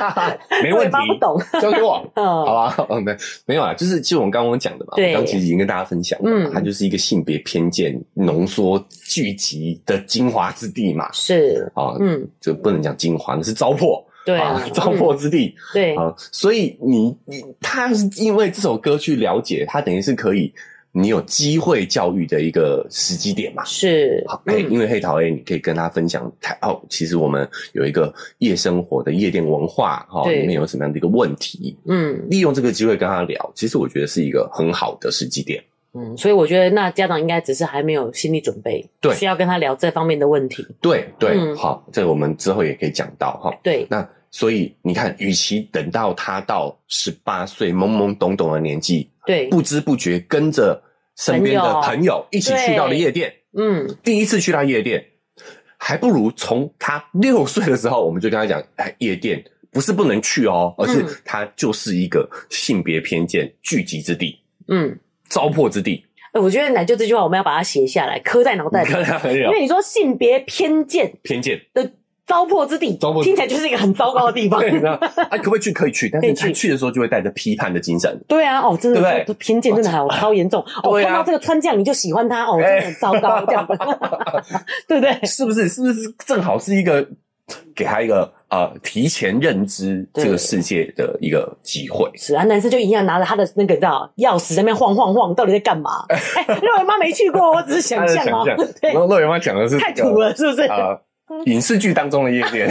[0.62, 2.86] 没问题，不懂，教给我， 好吧？
[2.90, 15.96] 嗯，没没有啊，就是就我们刚刚讲的嘛，对，刚其实已经跟大家分享了，嗯，它就是一个性别偏见浓缩聚集的精华之地嘛，是啊，嗯，就不能讲精华，那是糟粕，对啊，糟粕之地，对。
[15.96, 20.52] 啊，所以你你他是因为这首歌去了解，他等于是可以。
[20.98, 23.62] 你有机会教育的一个时机点嘛？
[23.66, 31.76] 是，好，哎、欸嗯，因为黑桃 A，你可以跟他分享，台哦，其实我们有一个夜生活的夜店文化，哈，里面有什么样的一个问题？
[31.86, 35.62] 嗯，利用这个机会跟他聊，其实我觉得是一个很好的时机点。
[35.92, 40.66] 嗯，所以我觉得那家长应该只是还没有心理准备，对，需要跟他聊这方面的问题。
[40.80, 43.54] 对对、嗯，好，这个我们之后也可以讲到哈。
[43.62, 50.82] 对，那所以你看，与其等到他到十八岁懵懵懂懂的年纪，对，不知不觉跟着。
[51.16, 52.26] 身边的朋友。
[52.30, 55.04] 一起去到了夜店，嗯，第一次去到夜店，
[55.76, 64.98] 还不如从他六岁的时候，我们就跟他讲，哎，夜店不是不能去哦，而是它就是一个性别偏见聚集之地，嗯，
[65.28, 66.04] 糟粕之地。
[66.32, 68.90] 哎，我觉得奶就这句话，我们要把它写下来，刻在脑袋里，
[69.40, 71.60] 因为你说性别偏见，偏见。
[71.72, 71.90] 的
[72.26, 74.60] 糟粕之地，糟粕听起来就是一个很糟糕的地方。
[74.60, 74.98] 对啊，
[75.38, 75.72] 可不可以去？
[75.72, 78.18] 可以去，但是他去的时候就会带着批判的精神。
[78.26, 79.34] 对啊，哦，真的，对不对？
[79.38, 80.60] 偏见真的好超严重。
[80.82, 83.74] 哦，看到这个穿这样你就喜欢他，哦，真的很糟糕， 这样子，
[84.88, 85.18] 对不对？
[85.26, 85.68] 是不是？
[85.68, 87.06] 是不是正好是一个
[87.74, 92.10] 给他一个呃提前认知这个世界的一个机会？
[92.16, 96.04] 是啊，男生就一样拿着他的那个叫钥匙在那边晃晃晃，到底在干嘛？
[96.08, 98.44] 哎，肉圆妈没去过，我只是想象哦。
[98.80, 100.68] 对，肉圆妈讲的是太土了，是不是？
[101.46, 102.68] 影视剧当中的夜店，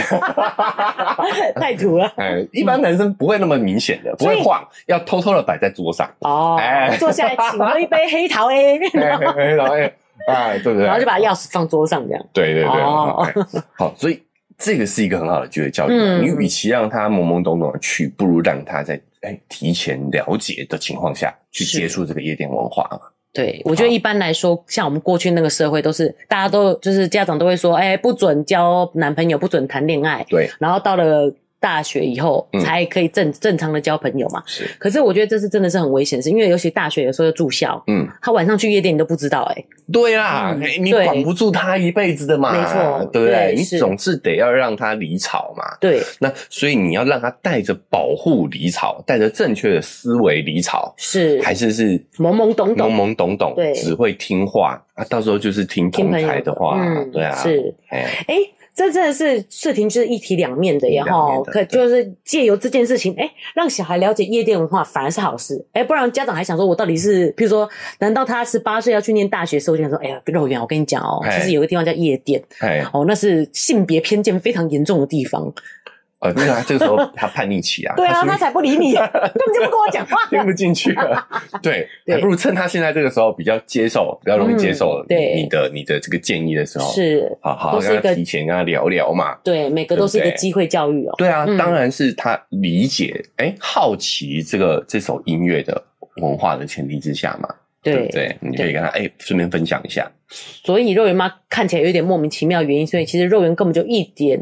[1.56, 2.10] 太土了。
[2.16, 6.10] 哎，一般男生不会那么明显的，不会晃，要偷偷的摆在桌上。
[6.20, 8.78] 哦，哎，坐下来，请喝一杯黑桃 A。
[8.88, 9.94] 黑桃 A，
[10.28, 10.86] 哎，对不对？
[10.86, 12.26] 然后就把钥匙放桌上，这样。
[12.32, 12.82] 对对对。
[12.82, 13.26] 哦，
[13.76, 14.22] 好，所以
[14.56, 15.92] 这个是一个很好的机会教育。
[15.92, 22.88] 你与其让他懵懵懂懂的去，不如让他在哎提前了解的情况下去接触这个夜店文化。
[23.36, 30.26] 对，我觉得一般来说，像我们过去那个社会，都是大家都就是家长都会说，哎，不准交男朋友，不准谈恋爱。
[30.28, 31.32] 对，然后到了。
[31.66, 34.40] 大学以后才可以正正常的交朋友嘛？
[34.46, 34.64] 是。
[34.78, 39.64] 可是我觉得这是真的是很危险，是因为尤其大学有时候要住校，嗯，他晚上去夜店你都不知道，哎。
[39.92, 43.54] 对啦，你管不住他一辈子的嘛，没错，对不对？
[43.56, 45.64] 你总是得要让他离巢嘛。
[45.80, 46.00] 对。
[46.20, 56.80] 那所以你要让他带着保护离巢，带着正确的思维离巢，是还是是懵懵懂懂，懵懵懂懂，对，只会听话啊，到时候就是听同侪的话，
[57.12, 58.36] 对啊，是，哎。
[58.76, 67.66] 这真的是事情，就是一体两面的，然后可就是借由这件事情，哎，让小孩了解夜店文化，反而是好事，哎，不然家长还想说，我到底是，譬如说，
[68.00, 72.42] 难道他十八岁要去念大学的时候，就想说，哎呀，肉圆，我跟你讲哦，其实有个地方叫夜店，
[72.92, 75.50] 哦，那是性别偏见非常严重的地方。
[76.18, 81.26] 呃，对啊，这个时候他叛逆期啊， 对啊，他才不理你， 根本就不跟我讲话，听不进去了。
[81.62, 89.34] 对，还不如趁他现在这个时候比较接受，比较容易接受你的你的这个建议的时候，是好好跟他提前跟他聊聊嘛。
[89.44, 91.14] 对，每个都是一个机会教育哦。
[91.18, 95.82] 对啊，当然是他理解，哎，好奇这个这首音乐的
[96.22, 98.34] 文化的前提之下嘛，对不对？
[98.40, 100.10] 你可以跟他哎顺便分享一下。
[100.28, 104.40] 所以肉圆妈看起来有点莫名其妙原因，所以其实肉圆根本就一点。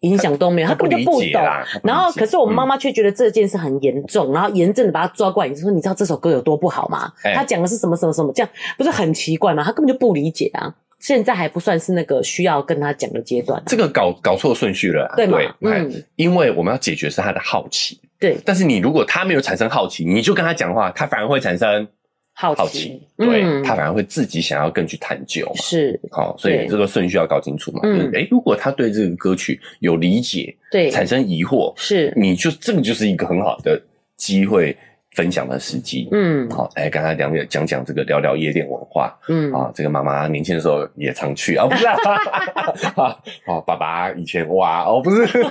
[0.00, 1.42] 影响都没有，他根本就不懂。
[1.82, 7.12] 然后，可是我妈妈却觉得这件事很严重，然后严正的把他抓过来，就说：“你知道这首歌有多不好吗？
[7.34, 9.64] 他讲的是什么什么什么，这样不是很奇怪吗？
[9.64, 10.74] 他根本就不理解啊！
[10.98, 13.62] 现在还不算是那个需要跟他讲的阶段。
[13.66, 15.38] 这个搞搞错顺序了，对吗？
[15.60, 18.38] 嗯，因为我们要解决是他的好奇，对。
[18.44, 21.86] 但是你如果他没有产生好奇，你就跟他讲话，他反而会产生。
[22.38, 27.80] 好奇，好奇对、嗯、他反而会自己想要更去探究嘛，是，好，所以这个顺序要搞清楚嘛。
[27.84, 33.82] 嗯，哎，如果他对这个歌曲有理解，对，产生疑惑，是，你就这个就是一个很好的
[34.18, 34.76] 机会。
[35.16, 41.56] 分享的时机，嗯，好，哎，刚才聊聊，讲讲这个聊聊夜店文化，嗯，啊，这个妈妈年轻的时候也常去。
[41.56, 41.96] 啊，不是啊，
[43.46, 45.22] 好， 爸爸以前哇，哦，不是，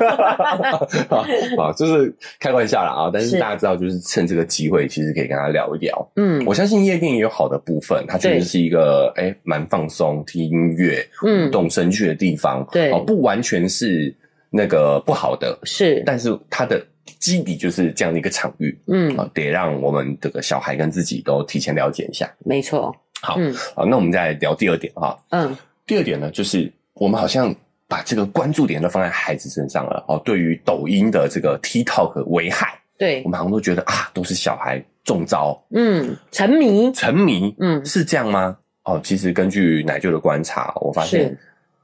[1.58, 14.16] 啊，就是开玩笑了啊，但是大家知道，就是趁这个机会，其实可以跟他聊一聊，嗯，我相信夜店也有好的部分，它确实是一个哎蛮放松、听音乐、嗯，动身去的地方，对，哦，不完全是
[14.52, 16.80] 那个不好的，是，但是它的。
[17.20, 22.32] 基底就是这样的一个场域，嗯，啊，得让我们这个小孩跟自己都提前了解一下。
[22.40, 27.54] 没错，好，嗯，好，那我们再来聊第二点哈，嗯，第二点呢，就是我们好像
[27.88, 30.22] 把这个关注点都放在孩子身上了哦。
[30.26, 38.58] 对于抖音的这个 TikTok 危害，对，我们好像都觉得啊，都是小孩中招，嗯，沉迷，沉迷，嗯，是这样吗？
[38.84, 41.36] 哦，其实根据奶舅的观察，我发现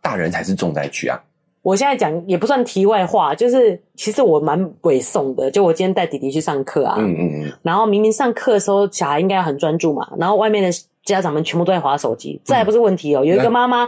[0.01, 1.19] 大人才是重灾区啊。
[1.61, 5.51] 我现在讲也不算题外话，就是其实我蛮委送的。
[5.51, 10.69] 就我今天带弟弟去上课啊，嗯嗯嗯，然后明明上课的时候小孩应该要很专注嘛，然后外面的
[11.05, 13.23] 家长们全部都在划手机，这还不是问题哦。
[13.23, 13.87] 有一个妈妈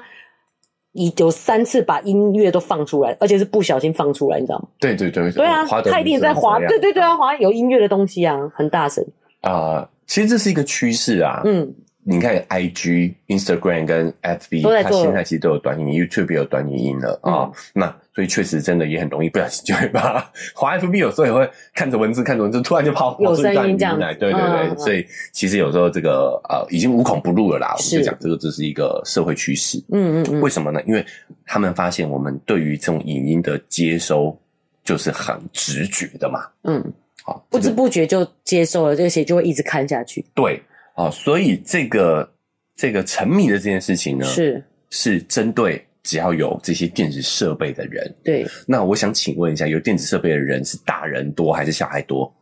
[0.91, 4.67] 已有三次把音乐都放出来，而且是不小心放出来，你知道吗？
[4.79, 9.03] 对对对，对啊，他一定在划，对对对啊，滑有音乐的东西啊，很大声
[9.41, 9.89] 啊。
[10.05, 11.73] 其实这是一个趋势啊，嗯。
[12.05, 17.53] 你看，IG、Instagram 跟 FB，它现在其实都有短影音，YouTube 也有短影音了啊、嗯哦。
[17.73, 20.19] 那所以确实真的也很容易不小心就会把
[20.53, 24.13] 滑 FB 有时候也会看着文字，看着文字，突然就跑跑出短影音来。
[24.13, 27.73] 对对对，嗯、所以其实有时候这个呃已经无孔不入了啦。
[27.77, 29.77] 我们就讲这个这是一个社会趋势。
[29.91, 30.41] 嗯嗯嗯。
[30.41, 30.81] 为什么呢？
[30.85, 31.05] 因为
[31.45, 34.37] 他们发现我们对于这种影音的接收
[34.83, 36.41] 就是很直觉的嘛。
[36.63, 36.83] 嗯。
[37.23, 40.25] 好，不知不觉就接受了这些，就会一直看下去。
[40.35, 40.61] 对。
[40.95, 42.33] 哦，所以这个
[42.75, 48.15] 这个沉迷的这件事情呢，是是针对只要有这些电子设备的人。
[48.23, 52.33] 对，那我想请问一下，有电子设备的人是大人多还是小孩多？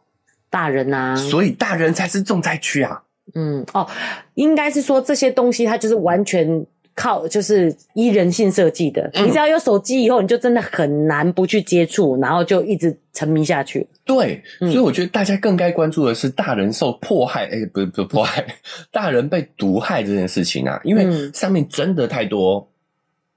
[0.50, 3.02] 大人啊，所以大人才是重灾区啊。
[3.36, 3.90] 嗯，哦，
[4.34, 9.10] 应该是说这些东西它就是完全靠就是依人性设计的。
[9.14, 13.88] 嗯、你只要有手机以后，你就真的很难不去接触，然后就一直沉迷下去。
[14.04, 18.46] 对，所以我觉得大家更该关注的是大人受迫害， 哎、欸，不是不是迫害，
[18.92, 22.68] 大人被毒害这件事情啊，因为上面真的太多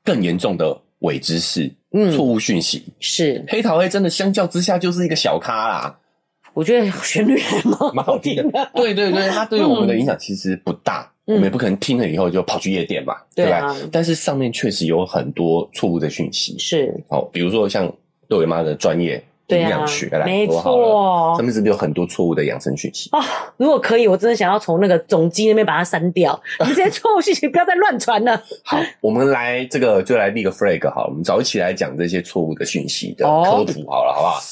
[0.04, 2.84] 更严重的伪知识、嗯，错误讯息。
[2.98, 5.98] 是黑桃 A 真的相较之下就是一个小咖啦。
[6.54, 7.60] 我觉得旋律还
[7.92, 8.70] 蛮好听的。
[8.74, 11.10] 对对对，它对于我们的影响其实不大。
[11.26, 13.76] 嗯、我们也不可能听了以后就跑去夜店嘛，嗯、对吧？
[13.90, 16.58] 但是上面确实有很多错误的讯息。
[16.58, 17.90] 是，好，比如说像
[18.28, 23.10] 肉圆妈的专业营养学来没错，上面是不是有很多错误的养生讯息？
[23.12, 23.24] 啊、哦，
[23.56, 26.38] 如果可以，我真的想要从那个总机那边把它删掉。
[26.66, 28.42] 你这些错误讯息不要再乱传了。
[28.62, 34.42] 好，我们来这个就来立个 flag 好，我们早起来讲这些错误的讯息的科普好了，哦、好不好？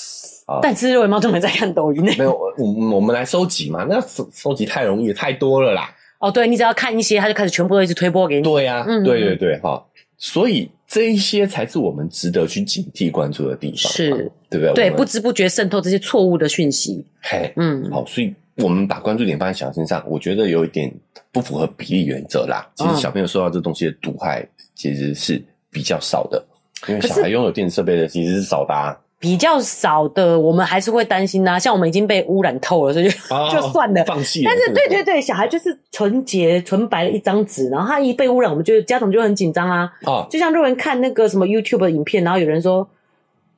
[0.60, 2.12] 但其实肉圆猫都没在看抖音呢。
[2.18, 3.86] 没有，我我们来收集嘛。
[3.88, 5.88] 那收收集太容易，太多了啦。
[6.22, 8.42] 哦，对，你只要看一些，他就开始全部都一直推播给你。
[8.42, 9.84] 对呀、啊嗯，对对对，哈。
[10.16, 14.72] 所以这一些才是我们值得去警惕、关注的地方，是，对不对？
[14.72, 17.04] 对，不知不觉渗透这些错误的讯息。
[17.20, 20.88] 嘿，嗯，好，所以我们把关注点放在小孩身上，我觉得有一点
[21.32, 22.70] 不符合比例原则啦。
[22.76, 26.40] 其实小朋友受到这东西的毒害，其实是比较少的，
[26.86, 28.96] 因为小孩拥有电子设备的其实是少的啊。
[29.22, 31.58] 比较少的，我们还是会担心呐、啊。
[31.60, 34.42] 像我们已经被污染透了，所以就、哦、 就算了，放弃。
[34.44, 39.92] 但是，对对对，小孩就是纯洁、纯白的一张纸，然后他一被污染，我们就家长就很紧张啊。
[40.04, 42.88] 哦，就像肉圆看那个什么 YouTube 的影片，然后有人说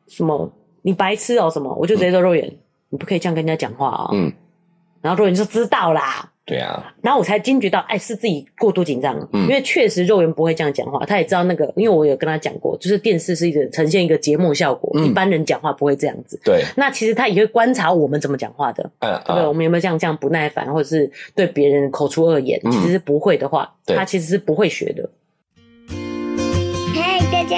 [0.06, 2.56] 什么你白痴哦、喔、什么，我就直接说肉眼、嗯，
[2.90, 4.10] 你不可以这样跟人家讲话啊、喔。
[4.12, 4.30] 嗯，
[5.00, 6.30] 然后肉圆就知道啦。
[6.46, 9.16] 对啊，然后我才惊觉到，哎，是自己过度紧张。
[9.32, 16.38] 嗯，因为确实肉圆不会这样讲话，他也知道那个，因为我有跟他讲过，就是电视是一个呈现一个节目效果，嗯、一般人讲话不会这样子。
[16.44, 19.46] 对，那其实他也会观察我们怎么讲话的，嗯，对不对？
[19.48, 22.60] 我们有没有像这样不耐烦，或者是对别人口出恶言？
[22.64, 25.08] 嗯、其实是不会的话，他其实是不会学的。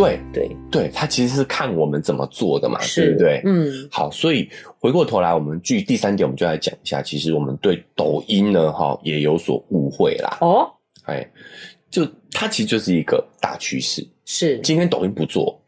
[0.00, 3.42] 对对对，他其实是看我们怎么做的嘛，对不对？
[3.44, 10.38] 嗯，好，所以回过头来，我们据第三点，我们就来讲一下，其实我们对抖音呢，哈，也有所误会啦。
[10.40, 10.66] 哦，
[11.04, 11.28] 哎，
[11.90, 14.06] 就它其实就是一个大趋势。
[14.24, 15.60] 是，今天抖音不做，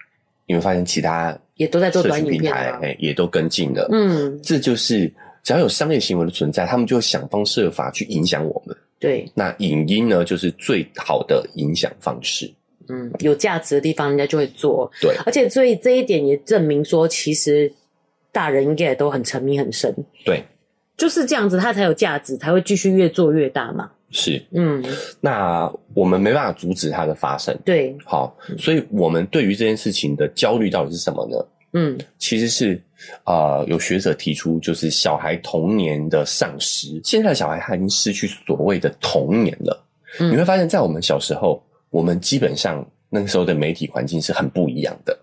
[0.46, 3.88] 你会发现其他也都在做短影片，哎，也都跟进了。
[3.92, 8.76] 嗯，这就是只要有商业行为的存在，他们就会想方设法去影响我们。
[8.98, 12.48] 对，那影音呢，就是最好的影响方式。
[12.92, 14.90] 嗯，有价值的地方，人家就会做。
[15.00, 17.72] 对，而且所以这一点也证明说，其实
[18.30, 19.94] 大人应该也都很沉迷很深。
[20.26, 20.44] 对，
[20.98, 23.90] 就是这样子，他才有价值，才会继续越做越大嘛。
[24.10, 24.84] 是，嗯，
[25.22, 27.58] 那我们没办法阻止它的发生。
[27.64, 31.46] 对，好，所以我们对于这件事情的焦虑到底是什么呢？
[31.72, 32.78] 嗯，其实是
[33.24, 37.00] 呃，有学者提出，就是小孩童年的丧失。
[37.02, 39.82] 现在的小孩他已经失去所谓的童年了。
[40.20, 41.64] 嗯，你会发现在我们小时候。
[41.92, 45.16] 我们基本上那个时候的媒体环境是很不一样的，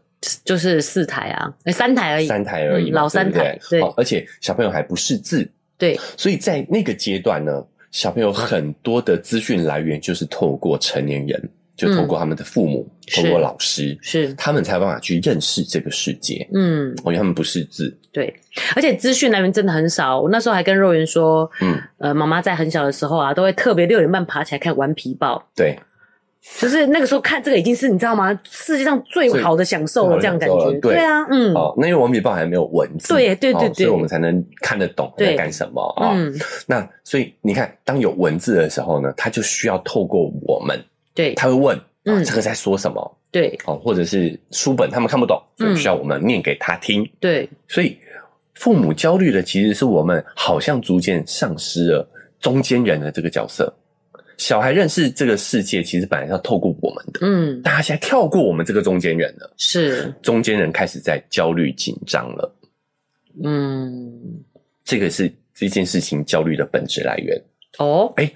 [0.45, 18.32] 就是四台啊，三台而已，三台而已，嗯，老三台，对，对，对，而且小朋友还不识字，对，所以在那个阶段呢，小朋友很多的资讯来源就是透过成年人，就透过他们的父母，嗯，透过老师，是，是他们才有办法去认识这个世界，嗯，因为他们不识字，对，
[18.75, 20.21] 而且资讯来源真的很少。
[20.21, 25.75] 我那时候还跟肉圆说，嗯，呃，妈妈在很小的时候啊，都会特别六点半爬起来看《顽皮报》，对。
[26.60, 28.38] 就是那个时候看这个已经是你知道吗？
[28.49, 30.71] 世界上最好的享受了，这样感觉。
[30.80, 31.54] 对，对啊，嗯。
[31.54, 36.12] 哦，那因为《王笔报》还没有文字，对对对对，所以我们才能看得懂在干什么啊。
[36.13, 36.34] 嗯。
[36.65, 40.82] 那所以你看，当有文字的时候呢，他就需要透过我们，
[41.13, 43.17] 对，他会问，嗯，这个在说什么？
[43.32, 47.08] 对，哦，或者是书本他们看不懂，所以需要我们念给他听。
[47.19, 47.97] 对，所以
[48.56, 53.71] 父母焦虑的其实是我们，好像逐渐丧失了中间人的这个角色。
[54.39, 62.56] 小孩认识这个世界，其实本来是要透过我们的，嗯，但他现在跳过我们这个中间人了，是中间人开始在焦虑紧张了，
[63.43, 64.10] 嗯，
[64.86, 67.38] 这个是这件事情焦虑的本质来源。
[67.80, 68.32] 哦，哎，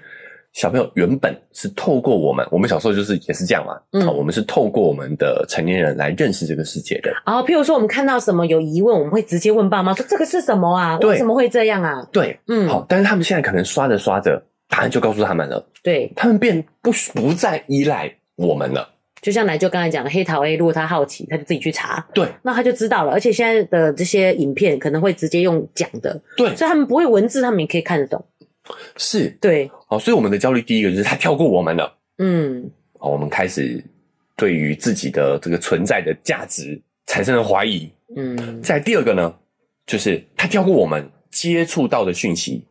[0.52, 7.10] 小朋友原本是透过我们，我们小时候就是也是这样嘛，嗯，我们是透过我们的成年人来认识这个世界的。
[7.24, 10.98] 哦，譬如说我们看到什么有疑问，我们会直接问爸妈说：“这个是什么啊？
[10.98, 14.42] 为什么会这样啊？”对，嗯，好，但是他们现在可能刷着刷着。
[14.74, 18.88] 答案就告诉他们了，对，他们便不不再依赖我们了，
[19.22, 23.12] 就像来就刚才讲的黑桃 A，如果他好奇，他就自己去查，对，那他就知道了。
[23.12, 28.24] 而且现在的这些影片可能会直接用讲的，对，所以他们不会文字，他们也可以看得懂。
[28.96, 32.68] 是，对，好，所以我们的焦虑第一个就是他跳过我们了，嗯，
[32.98, 33.80] 好，我们开始
[34.36, 39.32] 对于自己的这个存在的价值产生了怀疑，嗯，再第二个呢，
[39.86, 42.66] 就是他跳过我们接触到的讯息，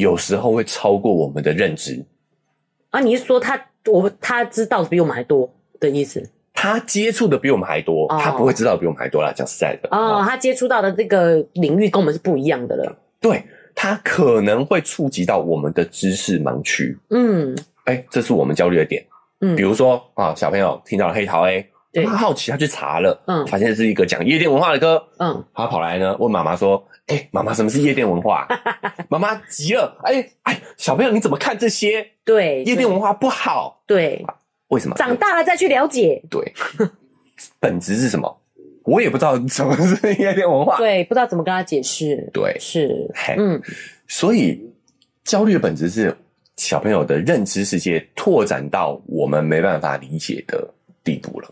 [0.00, 2.04] 有时候会超过我们的认知。
[2.90, 5.48] 啊，你是说他我他知道比我们还多
[5.78, 6.28] 的意思？
[6.52, 9.32] 他接触的比我们还多，哦、他不会知道比我们还多啦。
[9.32, 12.98] 讲实在的，哦，哦他接触到的这个领域跟我们是不一样的了。
[13.20, 13.44] 对，
[13.74, 16.98] 他可能会触及到我们的知识盲区。
[17.10, 19.04] 嗯，哎、欸，这是我们焦虑的点。
[19.40, 26.84] 嗯，比如说啊，小朋友听到了黑桃 A，对他好奇，他去查了，嗯，发现是一个讲夜店文化的歌，嗯，他跑来呢问妈妈说。
[27.10, 28.46] 哎，妈妈、欸，什么是夜店文化？
[29.10, 29.98] 妈妈急了。
[30.04, 32.06] 哎、欸、哎，小朋友，你怎么看这些？
[32.24, 33.82] 对，夜店文化不好。
[33.86, 34.24] 对，
[34.68, 34.94] 为什么？
[34.96, 36.22] 长大了再去了解。
[36.30, 36.52] 对，
[37.58, 38.40] 本质是什么？
[38.84, 40.76] 我也不知道什么是夜店文化。
[40.78, 42.30] 对，不知道怎么跟他解释。
[42.32, 43.60] 对，是，嗯，
[44.08, 44.72] 所以
[45.24, 46.16] 焦虑的本质是
[46.56, 50.72] 小朋友的认知世界拓展到我们没办法理解的
[51.04, 51.48] 地步了。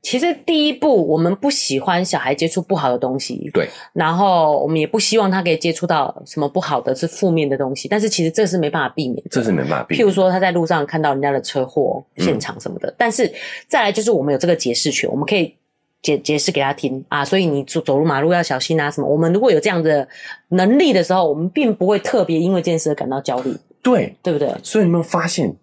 [0.00, 3.68] 其实第一步，我们不喜欢小孩接触不好的东西，对。
[3.92, 7.88] 然后我们也不希望他可以接触到什么不好的、是负面的东西。
[7.88, 10.00] 但是其实这是没办法避免的，这是没办法避免。
[10.00, 13.30] 譬如说他在路上看到人家的车祸现场什么的，嗯、但是
[13.66, 15.52] 再来就是我们有这个解释权，我们可以
[16.00, 17.24] 解解释给他听啊。
[17.24, 19.06] 所以你走走路马路要小心啊，什么。
[19.08, 20.08] 我们如果有这样的
[20.50, 24.54] 能力的时候，我们并不会特别因为这件事而感到焦虑，对，对不对？
[24.62, 25.54] 所以你有没有发现，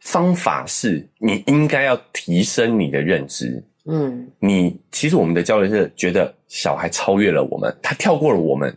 [0.00, 3.62] 方法是你应该要提升你的认知。
[3.88, 8.76] 嗯，你其实我们的焦虑是觉得小孩超越了我们，他跳过了我们，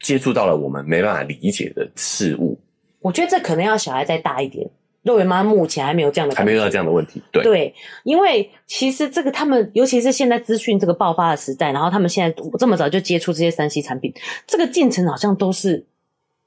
[0.00, 2.58] 接触到了我们没办法理解的事物。
[3.00, 4.68] 我觉得这可能要小孩再大一点。
[5.02, 7.22] 肉圆妈目前还没有这样的，还没有这样的问题。
[7.30, 7.74] 对对，
[8.04, 14.12] 因为其实这个他们，尤其是现在资讯这个爆发的时代，然后他们现在这么早就接触这些三 C 产品，
[14.46, 15.84] 这个进程好像都是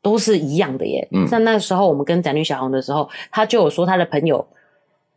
[0.02, 1.08] 都是一样的耶。
[1.12, 4.48] 嗯，像那时候我们跟宅女小红的时候，他就有说他的朋友。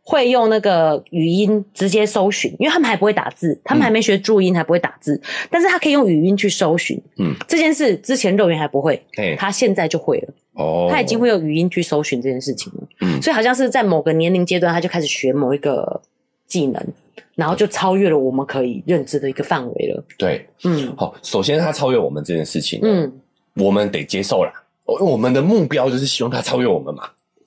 [0.03, 6.99] 会用那个语音直接搜寻，因为他们还不会打字，他们还没学注音，还不会打字，嗯、但是他可以用语音去搜寻。
[7.17, 10.33] 嗯，这件事之前肉圆还不会，欸、他现在就会了。
[10.53, 12.87] 哦，他已经会用语音去搜寻这件事情了。
[13.01, 16.01] 嗯，所以好像是在某个年龄阶段，他就开始学某一个
[16.47, 16.83] 技能，
[17.35, 20.03] 然后就超越了我们可以认知的一个范围了。
[20.17, 23.11] 对，嗯，好，首先他超越我们这件事情，嗯，
[23.55, 24.51] 我们得接受啦。
[24.83, 27.03] 我们的目标就是希望他超越我们嘛。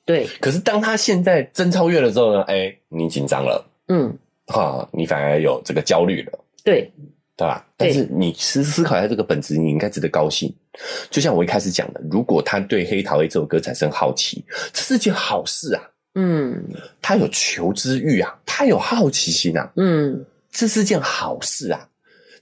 [0.06, 2.42] 对，可是当他现在真超越了之后呢？
[2.42, 4.14] 哎、欸，你紧张了，嗯，
[4.48, 6.92] 哈，你反而有这个焦虑了，对，
[7.34, 7.66] 对吧？
[7.78, 10.54] 但是你思思考一下这个本质，你应该值得高兴。
[11.08, 14.44] 就像我一开始讲的，如果他对《黑桃 A》这首歌产生好奇，
[14.74, 15.82] 这是件好事啊，
[16.16, 16.62] 嗯，
[17.00, 21.88] 他有求知欲啊，他有好奇心啊，嗯，这是件好事啊，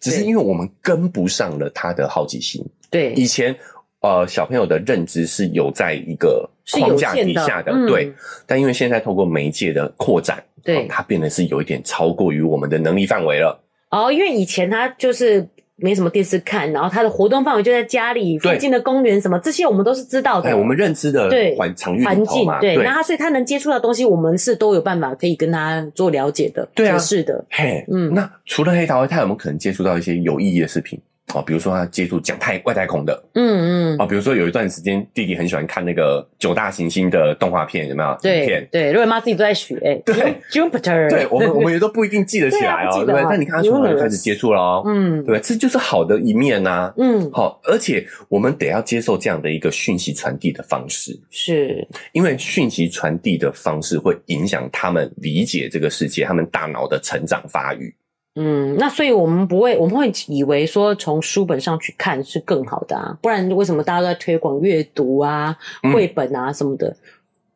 [0.01, 2.61] 只是因为我们跟不上了他的好奇心。
[2.91, 3.57] 对，以前
[4.01, 6.49] 呃，小朋友的认知是有在一个。
[6.71, 8.13] 框架底下的，的、嗯、对，
[8.47, 13.59] 但因为现在透过媒介的扩展，对、哦，它变得是有一点超过于我们的能力范围了。
[13.91, 15.47] 哦，因为以前他就是
[15.77, 20.49] 没什么电视看，然后他的活动范围就在家里附近的公园什么，这些我们都是知道的。
[20.49, 27.45] 哎，我们认知的环场域环境，对，那他所以他能接触到东西，我们是都有办法可以跟他做了解的，对啊，是的。
[27.51, 30.99] 嘿，嗯，那除了黑桃 A，他有没有可能接触到一些有意义的视频？
[31.35, 38.17] 哦，比如说他接触讲太外太空的，嗯嗯，哦，比如说有一段时间弟弟很喜欢看那个九大行星的动画片，有没有？
[38.23, 39.75] 对对，如果妈自己都在学
[40.05, 40.15] 对
[40.51, 43.25] ，Jupiter，对我们我们也都不一定记得起来哦，对？
[43.29, 57.95] 但你看他从小就开始接触了哦，嗯，对，这就是好的一面呐，嗯，好，而且我们得要接受这样的一个讯息传递的方式，是因为讯息传递的方式会影响他们理解这个世界，他们大脑的成长发育。
[58.35, 65.55] 嗯，那所以我们不会，我们会以为说从书本上去看是更好的啊，不然为什么大家都在推广阅读啊、
[65.93, 66.97] 绘本啊什么的？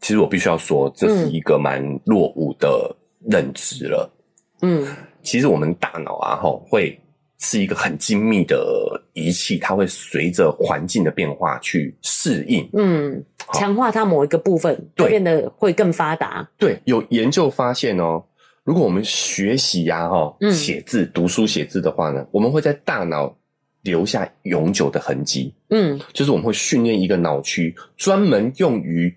[0.03, 4.12] 其实我必须要说，这是一个蛮落伍的认知了。
[4.61, 4.87] 嗯，
[5.22, 7.01] 其实我们大脑啊，齁，会
[7.39, 13.24] 是一个很精密的仪器，它会随着环境的变化去适应，嗯，
[13.55, 16.47] 强化它某一个部分，对，变得会更发达。
[16.59, 18.22] 对，有研究发现哦。
[18.67, 23.33] 如果我们学习呀，哈，写字、读书、写字的话呢，我们会在大脑
[23.83, 25.55] 留下永久的痕迹。
[25.71, 29.14] 嗯，就是我们会训练一个脑区，专门用于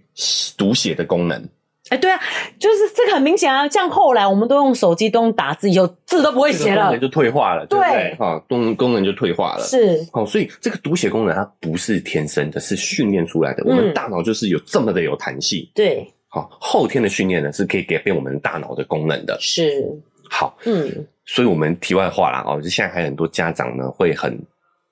[0.56, 1.44] 读写的功能。
[1.90, 2.20] 哎，对啊，
[2.60, 3.68] 就是这个很明显啊。
[3.68, 8.16] 像后来我们都用手机，都用打字，以后字都不会写了，功能就退化了，对不对？
[8.20, 9.64] 哈，功功能就退化了。
[9.64, 13.64] 是，好，所以这个读写功能它不是天生的，是训练出来的。
[13.66, 15.68] 我们大脑就是有这么的有弹性。
[15.74, 16.08] 对。
[16.30, 19.38] 好，后天的训练呢是可以改变我们大脑的功能的。
[19.42, 19.84] 是，
[20.30, 24.40] 好，嗯，所以我们题外话啦，哦，就现在还有很多家长呢会很。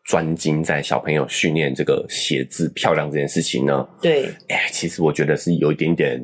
[0.08, 3.86] 专精在小朋友训练这个写字漂亮这件事情呢？
[4.02, 6.18] 对，哎、欸，其实我觉得是有一点点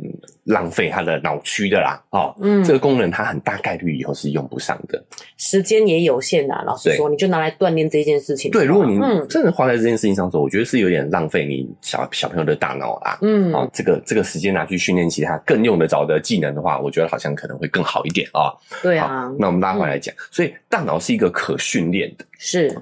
[0.45, 2.01] 浪费他的脑区的啦。
[2.11, 5.03] 哦，嗯，这个功能他很大概率以后是用不上的，
[5.35, 6.55] 时间也有限的。
[6.65, 8.49] 老实说，你就拿来锻炼这件事情。
[8.51, 13.19] 对，如果你真的花在这件事情上头，嗯、我觉得是有点浪费你小小朋友的大脑啦。
[13.21, 18.47] 嗯，哦，这个这个时间拿去训练其他更用得着的技能的话，我觉得好像可能会更好一点啊。
[18.81, 22.23] 对啊，那我们拉回来讲，嗯、所以大脑是一个可训练的。
[22.37, 22.73] 是。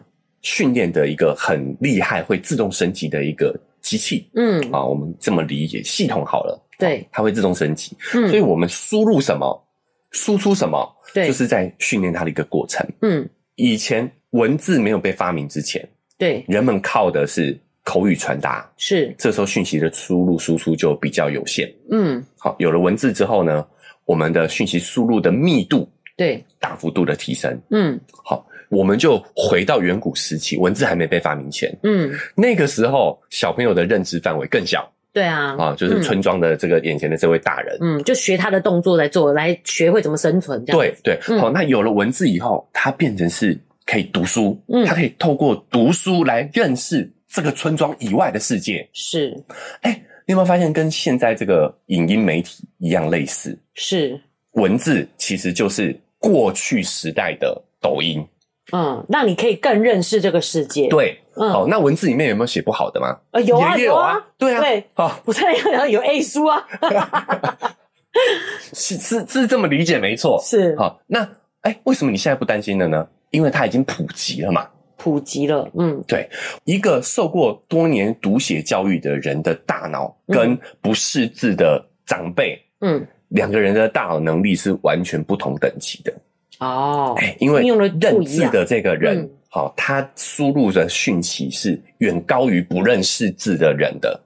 [0.41, 9.67] 训练的一个很厉害、会自动升级的一个机器，嗯，啊，我们这么理解，系统好了，对，它会自动升级，嗯，所以我们输入什么，
[10.11, 15.87] 输出什么，对，就是在训练它的一个过程，嗯，以前文字没有被发明之前，
[16.17, 23.65] 对，人们靠的是口语传达，是，这时候讯息的输入输出就比较有限，嗯，好，有了文字之后呢，
[24.05, 25.87] 我们的讯息输入的密度，
[26.17, 28.45] 对，大幅度的提升，嗯，好。
[28.71, 40.79] 我们就回到远古时期，文字还没被发明前，嗯，那个时候小朋友的认知范围更小，对啊，啊，就是村庄的这个眼前的这位大人，嗯，就学他的动作来做，来学会怎么生存，这样。
[40.79, 49.37] 对对，好，那有了文字以后，他变成是可以读书，嗯，他可以透过读书来认识这个村庄以外的世界，是，
[49.81, 49.91] 哎，
[50.25, 53.59] 你有没有发现跟现在这个影音媒体一样类似？
[53.73, 54.17] 是，
[54.53, 58.25] 文字其实就是过去时代的抖音。
[58.71, 60.87] 嗯，那你可以更认识这个世界。
[60.87, 63.17] 对，嗯，好，那文字里面有没有写不好的吗？
[63.31, 66.65] 呃，有啊，有啊，对啊，对，好，我猜有有 A 书啊，
[68.73, 70.75] 是是是这么理解没错，是。
[70.77, 71.27] 好，那
[71.61, 73.07] 哎，为什么你现在不担心了呢？
[73.29, 74.67] 因为它已经普及了嘛，
[74.97, 76.29] 普及了，嗯，对，
[76.65, 86.13] 一个受过多年读写教育的人的大脑跟不识字的长辈，嗯，两个人的大脑能力是完全不同等级的。
[86.61, 87.63] 哦，哎，因为
[87.99, 94.21] 认字的这个人，好、嗯，他输入的讯息是远高于不认识字的人的。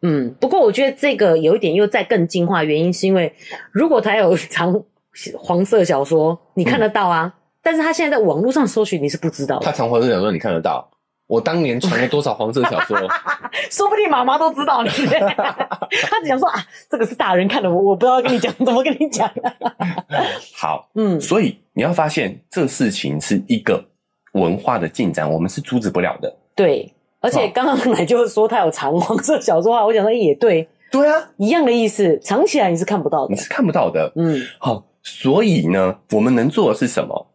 [0.00, 3.30] 嗯，不过我觉得这个有一点又再更进化，原因是因为
[3.72, 4.82] 如果他有藏
[5.38, 9.66] 黄色小说，你看得到啊，嗯、但是他现在在网络上搜寻，你是不知道的。
[9.66, 10.90] 他藏黄色小说，你看得到。
[11.26, 12.96] 我当年传了多少黄色小说？
[13.70, 14.90] 说不定妈妈都知道你。
[16.08, 19.28] 他只想说啊，这个是大人看的，我我不知道跟你讲，怎么跟你讲。
[20.54, 23.84] 好，嗯，所以你要发现这事情是一个
[24.34, 26.36] 文化的进展，我们是阻止不了的。
[26.54, 34.12] 对，而且刚刚奶就是说他有藏黄色小说啊，我想说也对，对啊，一样的意思，藏起来你是看不到的，你是看不到的。
[34.14, 37.26] 嗯，好，所以呢，我们能做的是什么？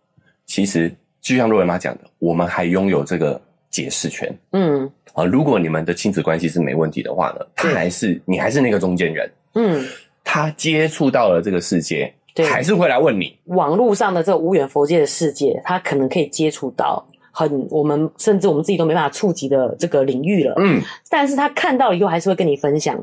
[0.45, 3.41] 其实就像若维妈讲的，我们还拥有这个。
[3.72, 9.84] 解释权，嗯，啊，如果你们的亲子关系是没问题的话呢，他还是你还是那个中间人，嗯，
[10.24, 13.36] 他接触到了这个世界，对，还是会来问你。
[13.45, 23.01] 网络上的这个无远佛界的世界，他可能可以接触到很我们甚至我们自己都没办法触及的这个领域了，嗯，但是他看到了以后还是会跟你分享，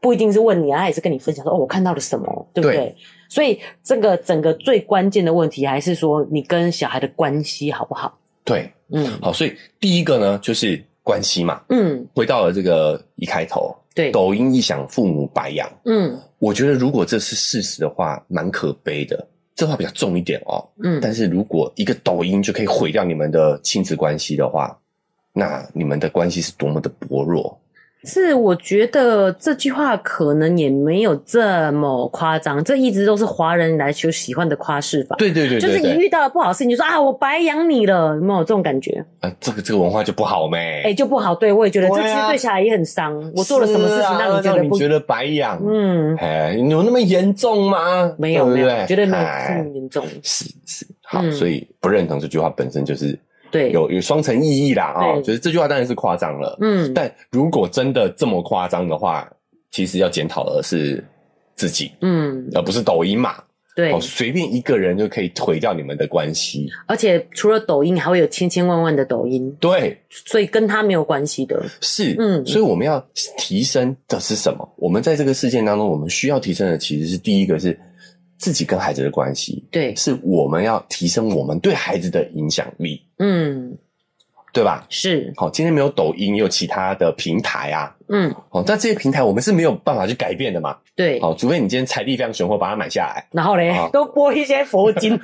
[0.00, 2.76] 不一定是问你啊，他也是跟你分享说哦，我看到了什么，对不对？
[2.76, 2.96] 对，
[3.28, 8.18] 所以这个整个最关键的问题还是说你跟小孩的关系好不好？
[8.42, 8.68] 对。
[8.90, 11.62] 嗯，好，所以第一个呢，就是关系嘛。
[11.68, 15.70] 嗯，回到了这个一开头，对，抖音一响，父母白养。
[15.84, 19.26] 嗯，我觉得如果这是事实的话，蛮可悲的。
[19.54, 20.64] 这话比较重一点哦。
[20.82, 24.78] 嗯，但是如果一个抖音就可以毁掉你们的亲子关系的话，
[25.32, 27.60] 那你们的关系是多么的薄弱。
[28.08, 35.14] 是，我觉得这句话可能也没有这么夸张，这一直都是华人来求喜欢的夸饰法。
[35.16, 39.04] 对对对，对，就是你遇到了不好事情，就说啊，我白养你了，有没有这种感觉？
[39.20, 40.58] 啊，这个这个文化就不好咩？
[40.58, 41.34] 哎、欸，就不好。
[41.34, 43.20] 对，我也觉得这其实对小孩也很伤。
[43.22, 44.74] 啊、我做了什么事情让你觉得不？
[44.74, 45.60] 你觉得白养？
[45.62, 48.12] 嗯，哎，有那么严重吗？
[48.16, 50.04] 没有，没有，绝对没有这么严重。
[50.22, 53.18] 是是，好，嗯、所以不认同这句话本身就是。
[53.50, 55.12] 对，有有双层意义啦啊！
[55.16, 59.28] 觉得对这句话当然是夸张了，嗯，但如果真的这么夸张的话，
[59.70, 61.02] 其实要检讨的是
[61.56, 63.42] 自己，嗯，而不是抖音嘛。
[63.74, 71.64] 对，随便一个人就可以毁掉你们的关系，而且除了抖音，还会有千千万万的抖音，对，所以跟他没有关系的。
[71.80, 72.98] 是，嗯，所以我们要
[73.36, 74.68] 提升的是什么？
[74.76, 77.78] 我们在这个事件当中，我们需要提升的其实是第一个是。
[78.38, 83.76] 自己跟孩子的关系，对，是我们要提升我们对孩子的影响力，嗯，
[84.52, 84.86] 对吧？
[84.88, 95.18] 是，好，今天没有抖音，也有其他的平台啊，嗯，好，但这些平台我们是没有办法去改变的嘛，对，好，除非你今天财力非常雄厚，把它买下来，然后嘞，好都播一些佛经，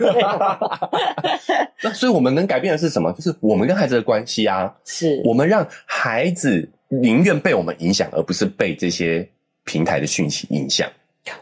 [1.83, 3.13] 那所以我们能改变的是什么？
[3.13, 5.23] 就是我们跟孩子的关系啊，是。
[5.25, 9.29] 我们让孩子宁愿被我们影响，而不是被这些
[9.65, 10.91] 平台的讯息影响。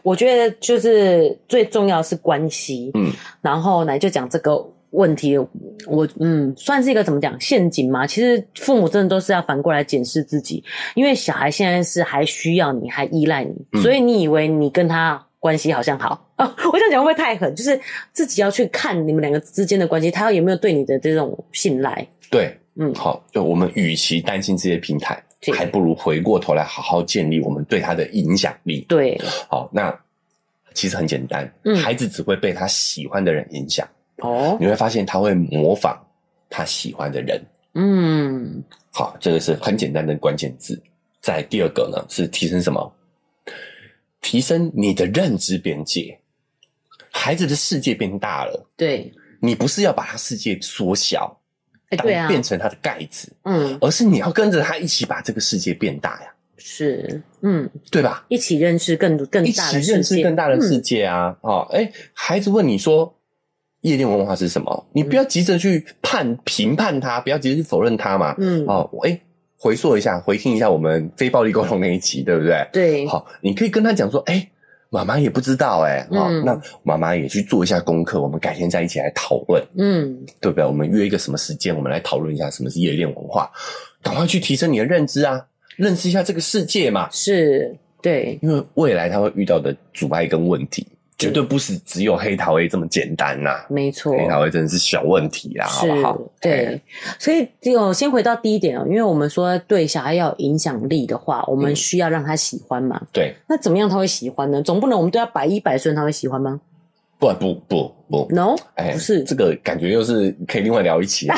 [0.01, 3.11] 我觉得就是最重要是关系，嗯，
[3.41, 5.37] 然后来就讲这个问题，
[5.87, 8.07] 我嗯算是一个怎么讲陷阱嘛？
[8.07, 10.63] 其实父母真的都是要反过来检视自己，
[10.95, 16.45] 因为小孩现在是还需要你，还依赖你，嗯、所以你以为你跟他关系好像好啊？
[16.71, 17.53] 我这样讲会不会太狠？
[17.55, 17.79] 就是
[18.11, 22.07] 自己要去看你们两个之间的关系，他有没有对你的这种信赖？
[22.29, 25.21] 对，嗯，好，就我们与其担心这些平台。
[25.51, 28.85] 还不如回过头来好好建立我们对他的影响力。
[28.87, 29.19] 对，
[29.49, 29.93] 好，那
[30.73, 33.87] 其实很简单，嗯，孩子只会被他喜欢的人影响。
[34.17, 36.01] 哦，你会发现他会模仿
[36.49, 37.43] 他喜欢的人。
[37.73, 40.81] 嗯，好，这个是很简单的关键字。
[41.19, 42.93] 再第二个呢，是提升什么？
[44.21, 46.17] 提升你的认知边界。
[47.11, 51.39] 孩子的世界变大了，对，你不是要把他世界缩小。
[51.89, 58.25] 对啊，变成他的盖子，嗯，而是你要跟着他一起把这个世界变大呀，是，嗯，对吧？
[58.29, 61.37] 一起认识更更大的世界，一起认识更大的世界啊！
[61.41, 63.15] 哦，哎，孩子问你说
[63.81, 64.87] 夜店文化是什么？
[64.93, 69.19] 你不要急着去判评判他，不要急着去否认他嘛，嗯，哦，哎，
[69.57, 72.67] 回溯一下，回听一下我们非暴力沟通那一集，对不对？
[72.73, 74.49] 对，好，你可以跟他讲说，哎。
[74.93, 80.63] 妈妈也不知道哎、欸，嗯、哦，那妈妈也去做一下功课，我们改天再一起来讨论，嗯，对不对？
[80.63, 83.51] 我们约一个什么时间，我们来讨论一下什么是夜店文化，
[84.03, 85.43] 赶快去提升你的认知啊，
[85.77, 90.85] 认识一下这个世界嘛，是，对，因为未来他会遇到的阻碍跟问题。
[91.17, 96.21] 绝对不是只有黑桃 A 这么简单呐、啊，没错，黑桃 A 真的是小问题啦，是好不好？
[96.41, 96.81] 对，
[97.19, 103.01] 所以就先回到第一点哦，因为我们说对小孩要有影响力的话，我们需要让他喜欢嘛。
[103.13, 104.61] 对，那怎么样他会喜欢呢？
[104.61, 106.59] 总不能我们对他百依百顺，他会喜欢吗？
[107.19, 111.29] 不不不不，no，哎，不是这个感觉又是可以另外聊一期。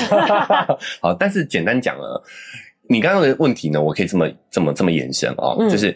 [1.00, 2.24] 好，但是简单讲了，
[2.90, 5.96] 你刚刚的问题呢，我可以这么这么这么延伸哦，嗯、就是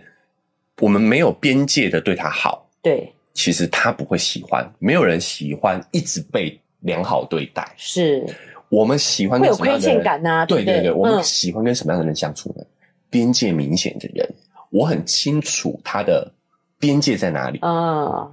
[0.80, 3.12] 我们没有边界的对他好，对。
[3.40, 7.66] 其实他不会喜欢，没有人喜欢一直被良好对待。
[7.78, 8.26] 是
[8.68, 9.96] 我们喜欢跟什么样的人？
[9.96, 12.66] 会有亏欠感啊，对对对，我们喜欢跟什么样的人相处呢？
[13.10, 14.30] 边界明显的人，
[14.72, 16.30] 我很清楚他的
[16.80, 18.30] 边界在哪里啊。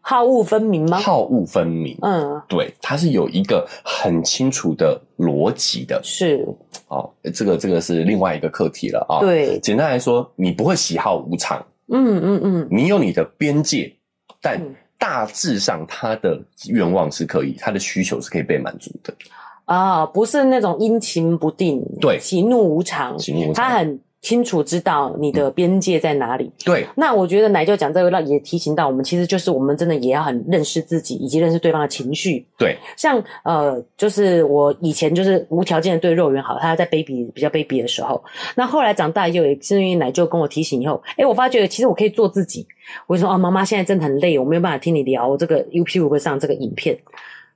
[0.00, 0.98] 好恶分明吗？
[0.98, 6.00] 好恶分明，嗯，对，他是有一个很清楚的逻辑的。
[6.02, 6.44] 是
[6.88, 9.20] 哦，这个这个是另外一个课题了啊。
[9.20, 11.64] 对，简单来说，你不会喜好无常。
[11.92, 13.94] 嗯嗯嗯，你有你的边界。
[14.40, 14.60] 但
[14.98, 19.14] 大致上，他的愿望是可以，他的需求是可以被满足的。
[19.64, 26.44] 啊，不是那种阴晴不定，对，喜怒无常，喜怒无常，他很清楚知道你的边界在哪里。
[26.44, 32.46] 嗯、对，那我觉得奶就讲这个，那也提醒到我们，其实就是我们真的也要很认识自己，以及认识对方的情绪。
[32.58, 38.22] 对，像呃，就是我以前就是无条件的对肉圆好，他在 baby 比较 baby 的时候，
[38.56, 42.66] 那后来长大以后，也是因为奶就跟我提醒以后，哎，我发觉其实我可以做自己。
[43.06, 46.98] 我就说哦，妈妈现在真的很累，我没有办法听你聊这个 YouTube 会上这个影片，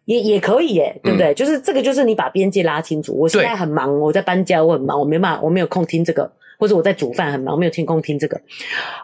[0.04, 1.32] 也也可以耶，对不对？
[1.32, 3.16] 嗯、就是这个，就是你把边界拉清楚。
[3.18, 6.30] 我现在很忙，我在搬家，我很忙，我没办法，我没有空听这个，
[6.62, 8.40] 或者我在煮饭很忙，我没有听空听这个。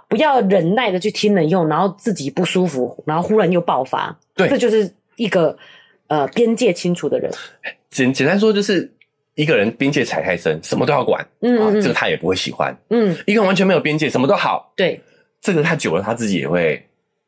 [0.07, 4.17] 不要忍耐的去听了以后，然后自己不舒服，然后忽然又爆发。
[4.37, 5.59] 对，这就是一个
[6.07, 7.29] 呃边界清楚的人。
[7.91, 8.89] 简简单说，就是
[9.35, 12.73] 一个人边界踩太深，什么都要管，嗯，嗯，嗯、啊，这个他也不会喜欢。
[12.91, 15.01] 嗯，一个人完全没有边界，什么都好，对。
[15.41, 16.81] 这个他久了，他自己也会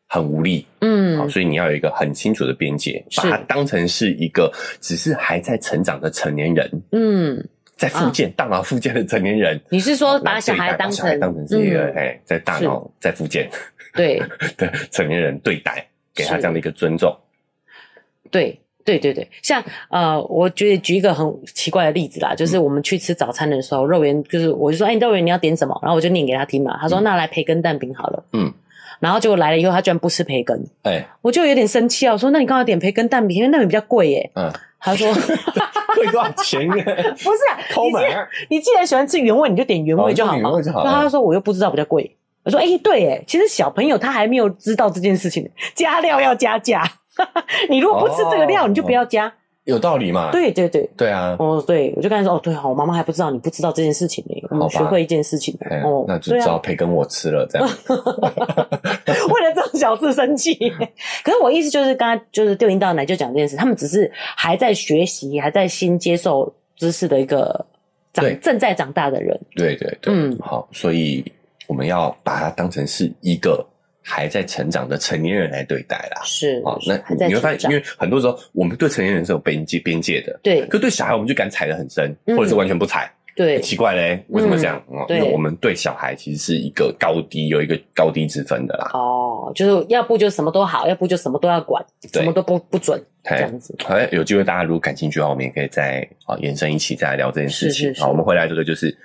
[0.06, 0.64] 很无力。
[0.80, 6.70] 嗯，好，所以你要有一个很清楚的边界，把他当成是一个只是还在成长的成年人。
[6.92, 7.44] 嗯，
[7.80, 9.58] 在复健大脑复健的成年人。
[9.70, 13.48] 你是说把小孩当成当成是一个哎，在大脑在复健
[13.94, 14.22] 对
[14.58, 17.16] 的成年人对待，给他这样的一个尊重。
[18.30, 18.60] 对。
[18.82, 25.78] 对对对，像呃，我觉得举一个很奇怪的例子啦，就是我们去吃早餐的时候，肉圆就是我就说，哎，肉圆你要点什么？
[25.82, 26.78] 然后我就念给他听嘛。
[26.80, 28.24] 他说，那来培根蛋饼好了。
[28.32, 28.52] 嗯，
[28.98, 30.64] 然后结果来了以后，他居然不吃培根。
[30.82, 34.30] 哎，我就有点生气啊，我说，那你刚好点培根蛋饼，因为蛋饼比较贵耶。
[34.34, 34.50] 嗯，
[34.80, 35.06] 他说
[35.94, 36.74] 贵多少钱呢？
[37.22, 38.26] 不是啊，抠门啊！
[38.48, 40.38] 你既然喜欢吃原味，你就点原味就好嘛。
[40.38, 40.82] 原味就好。
[40.84, 42.16] 那他说我又不知道比较贵。
[42.42, 46.82] 我说，哎，对，哎，其实小朋友他还没有知道这件事情，加料要加价。
[47.68, 49.30] 你如果不吃这个料，哦、你就不要加，
[49.70, 50.30] 有道理嘛？
[50.32, 51.36] 对对对，对啊。
[51.38, 55.56] 哦，对，我就跟他说，哦，对，哦，我妈妈还不知道，你不知道这件事情呢，我们学会一件事情。
[55.84, 57.68] 哦，那就只好培根我吃了，这样。
[57.88, 60.54] 为了这种小事生气，
[61.24, 67.64] 可是我意思就是，刚刚就是丢引到奶就讲这件事，他们只是还在学习，还在新接受知识的一个
[68.12, 69.38] 长正在长大的人。
[69.54, 71.24] 对对对，嗯，好，所以
[71.66, 73.64] 我们要把它当成是一个。
[74.02, 84.82] 还在成长的成年人来对待啦，是啊，那你会发现，因为很多时候我们对成年人是有边界边界的，对，可对小孩我们就敢踩得很深，或者是完全不踩，对，奇怪嘞，为什么这样？
[85.08, 88.90] 因为我们对小孩其实是一个高低有一个高低之分的啦。
[88.94, 93.74] 哦，哦，就是要不就什么都好，要不就什么都要管，什么都不不准这样子。
[93.84, 97.94] 好，有机会大家如果感兴趣的话，我们也可以再啊延伸一起再来聊这件事情。
[97.96, 98.96] 好，我们回来这个就是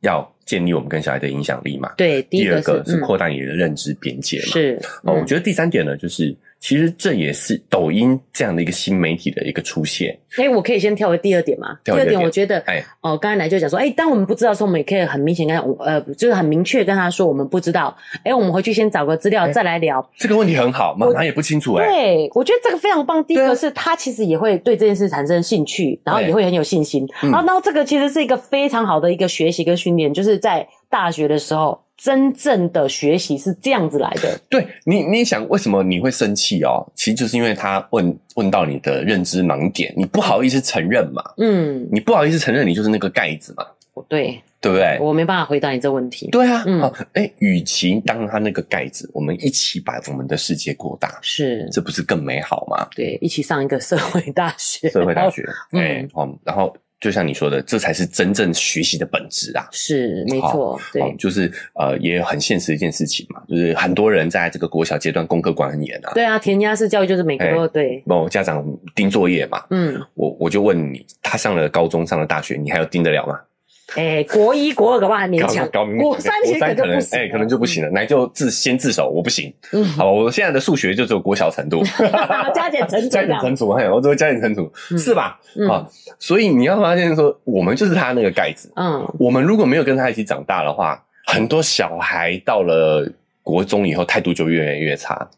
[0.00, 1.92] 要建立我们跟小孩的影响力嘛。
[1.96, 4.52] 对，第二个是扩大你的认知边界嘛。
[4.52, 6.34] 是，哦，我觉得第三点呢，就是。
[6.64, 10.18] 其实这也是抖音这样的一个新媒体的一个出现。
[10.38, 11.78] 哎，我可以先跳回第二点嘛？
[11.84, 17.94] 第二点，我觉得，哎，哦，刚才来就讲说，哎，当我们不知道时候，我们也可以很明显跟他，呃，就是很明确跟他说，我们不知道。
[18.24, 20.10] 哎，我们回去先找个资料再来聊。
[20.16, 21.74] 这个问题很好，妈妈也不清楚。
[21.74, 23.22] 哎，对，我觉得这个非常棒。
[23.26, 27.06] 第一个是他其实也会对这件事产生兴趣，然后也会很有信心。
[27.20, 31.82] 然后，然后这个其实是一个非常好的一个学习跟训练，就是在大学的时候。
[31.96, 34.38] 真正的学习是这样子来的。
[34.50, 36.84] 对你，你想为什么你会生气哦？
[36.96, 41.22] 其实就是因为他问问到你的认知盲点，你不好意思承认嘛。
[41.38, 43.64] 嗯，你不好意思承认，你就是那个盖子嘛。
[44.08, 44.98] 对，对不对？
[45.00, 46.28] 我没办法回答你这问题。
[46.32, 46.82] 对啊，嗯，
[47.12, 52.88] 哎，与其当他那个盖子，我们一起把我们的世界扩大，是，这不是更美好吗？
[52.96, 56.76] 对，一起上一个社会大学，社会大学，哎，嗯，然后。
[57.04, 59.68] 就像你说的，这才是真正学习的本质啊！
[59.70, 66.12] 是，没错，对，就是呃，也很现实一件事情嘛，就是很多人在这个国小阶段功课管很严啊。
[66.14, 68.02] 对啊，填鸭式教育就是每个都对。
[68.06, 69.62] 哦，家长盯作业嘛。
[69.68, 73.38] 嗯，我我就问你，他上了高中，上了大学，你还有盯得了吗？
[73.96, 75.68] 哎、欸，国一、国二的话还勉强，
[75.98, 77.90] 国三其实可能哎、欸，可能就不行了。
[77.90, 79.52] 来，就自先自首，我不行。
[79.72, 81.82] 嗯，好，我现在的数学就只有国小程度，
[82.54, 85.38] 加减乘除，加减乘除，还有我只会加减乘除，嗯、是吧？
[85.56, 85.86] 嗯、啊，
[86.18, 88.72] 所以你要发现说，我们就是他那个盖子。
[88.74, 93.06] 嗯，我们如果没有跟他一起长大的话，很多小孩到了
[93.42, 95.28] 国中以后，态度就越来越差。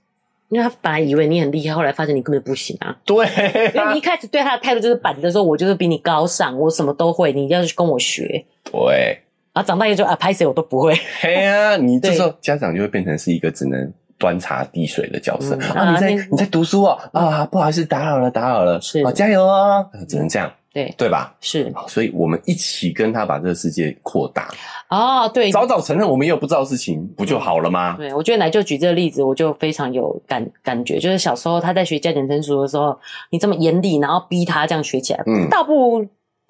[0.49, 2.97] 因为他本来以为你很厉害，后来发现你根本不行啊。
[3.05, 3.27] 对，
[3.75, 8.45] 因为你一开始对他的态度就是板着说，我就是比你高尚，我什么都会，你要去跟我学。
[8.65, 9.19] 对，
[9.53, 10.95] 啊，长大以后就啊，拍谁我都不会。
[11.21, 15.57] 嘿啊，你这时候家长就会变成是一个只能端茶递水的角色。
[15.75, 20.53] 啊，你在你在读书哦，啊，不好意思，打扰了，打扰了，是，加油哦，只能这样。
[20.77, 21.35] 对对吧？
[21.41, 24.53] 是，所以我们一起跟他把这个世界扩大。
[24.91, 27.97] 哦，对，早早承认我们也有不知道事情，不就好了吗？
[27.97, 30.99] 对，我觉得奶就举这个例子，我就非常有感感觉。
[30.99, 32.95] 就是小时候他在学加减乘除的时候，
[33.31, 36.07] 你这么严厉，然后逼他这样学起来，嗯，倒不如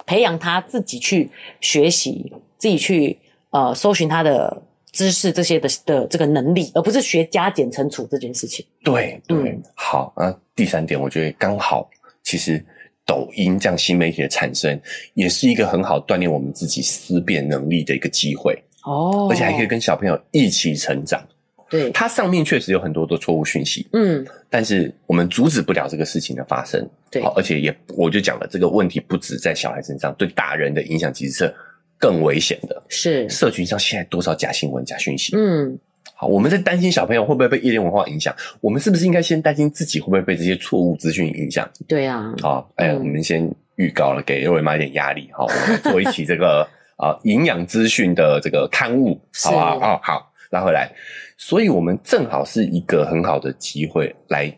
[0.06, 3.16] 培养他自己去学习，自己去
[3.50, 4.60] 呃搜寻他的
[4.90, 8.66] 知识这些的的这个能力，而不是学加减乘除这件事情。
[8.82, 11.88] 对对，嗯、好，那第三点，我觉得刚好，
[12.24, 12.60] 其实。
[13.06, 14.78] 抖音这样新媒体的产生，
[15.14, 21.24] 也是一个很好锻炼我们自己思辨能力的一个机会哦，而且还可以跟小朋友一起成长。
[21.70, 26.88] 对，它上面确实有很多的错误讯息，嗯，但是我们阻止不了这个事情的发生。
[27.10, 31.54] 对，而且也我就讲了，这个问题不止在小孩身上，对大人的影响其实是
[31.98, 32.82] 更危险的。
[32.88, 35.34] 是，社群上现在多少假新闻、假讯息？
[35.36, 35.78] 嗯。
[36.18, 38.34] 好，我们在担心小朋友会不会被夜店文化影响？
[38.62, 41.68] 我们是不是应该先担心自己会不会被这些错误资讯影响？
[41.86, 42.34] 对啊。
[42.40, 45.28] 好，哎，我们先预告了，给二位妈一点压力。
[45.32, 49.76] 好， 我们做一期这个啊营养资讯的这个刊物，好不好？
[49.76, 50.90] 哦，好，拉回来。
[51.36, 54.50] 所以我们正好是一个很好的机会来，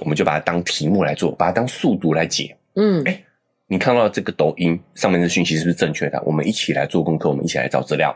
[0.00, 2.56] 我们就把它当题目来做，把它当速读来解。
[2.74, 3.22] 嗯，哎，
[3.68, 6.20] 你看到这个抖音上面的讯息是不是正确的？
[6.26, 8.12] 我们一起来做功课，我们一起来找资料。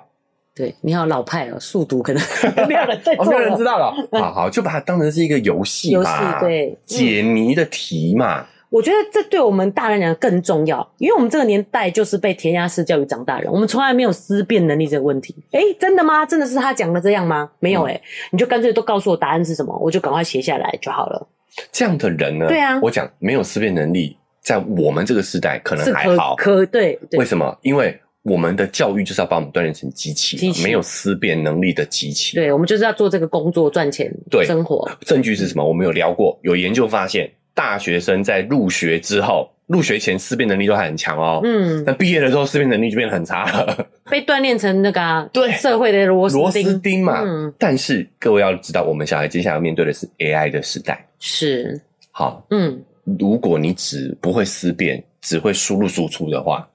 [0.55, 2.23] 对，你好老派哦，速读可能
[2.69, 3.95] 没有人在做，没有人知道了。
[4.21, 8.47] 好好，就把它当成是一个游戏嘛，游戏对，解谜的题嘛。
[8.69, 15.35] 我觉得这对我们大人来讲更重要，因为我们这个年代就是被填鸭式教育长大人，我们从来没有思辨能力这个问题。
[15.53, 16.25] 诶，真的吗？
[16.25, 17.51] 真的是他讲的这样吗？
[17.59, 18.01] 没有诶，
[18.31, 21.29] 你就干脆都告诉我答案是什么，我就赶快写下来就好了。
[21.71, 22.49] 这样的人呢？
[22.49, 26.99] 对啊，我讲没有思辨能力，在我们这个时代可能还好，可对。
[27.13, 27.57] 为什么？
[27.63, 27.99] 因为。
[28.23, 32.37] 我们的教育就是要把我们锻炼成机器，机器没有思辨能力的机器。
[32.37, 34.89] 对，我们就是要做这个工作赚钱，对，生活。
[35.01, 35.67] 证据是什么？
[35.67, 41.41] 我们有聊过，有研究发现，大学生在入学之后，入学前思辨能力都还很强哦。
[41.43, 47.23] 嗯，但毕业了之后思辨能力就变得很差了，被锻炼成那个、啊、对社会的螺丝螺丝钉嘛。
[47.25, 51.05] 嗯，但是各位要知道，我们小孩接下来要面对的是 AI 的时代。
[51.19, 51.81] 是，
[52.13, 52.81] 好，嗯，
[53.19, 56.69] 如果你只不会思辨，只会输入输出的话。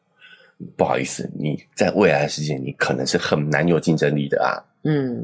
[0.76, 4.58] 不好意思，你在未来的世界，你可能是很难有竞争力的啊。
[4.84, 5.24] 嗯，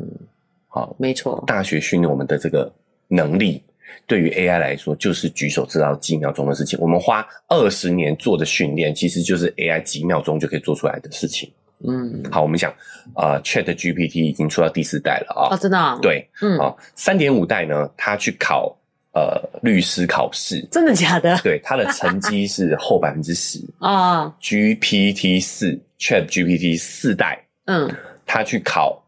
[0.68, 1.44] 好，没错。
[1.48, 2.72] 大学训练我们的这个
[3.08, 3.62] 能力，
[4.06, 6.78] 对于 AI 来说，就是举手之劳几秒钟的事情。
[6.80, 11.52] 我们花二十年做的训练，其实就是 AI 几秒钟就可以做出来的事情。
[11.88, 12.74] 嗯，好，我们讲，
[13.16, 15.56] 呃，ChatGPT 已经出到第四代了啊。
[15.56, 16.00] 哦，真的啊？
[16.02, 18.78] 对，嗯，好，三点五代呢，它去考。
[19.14, 21.38] 呃，律师考试真的假的？
[21.44, 24.26] 对，他的成绩是后百分之十啊。
[24.42, 27.88] GPT 四，ChatGPT 四代，嗯，
[28.26, 29.04] 他去考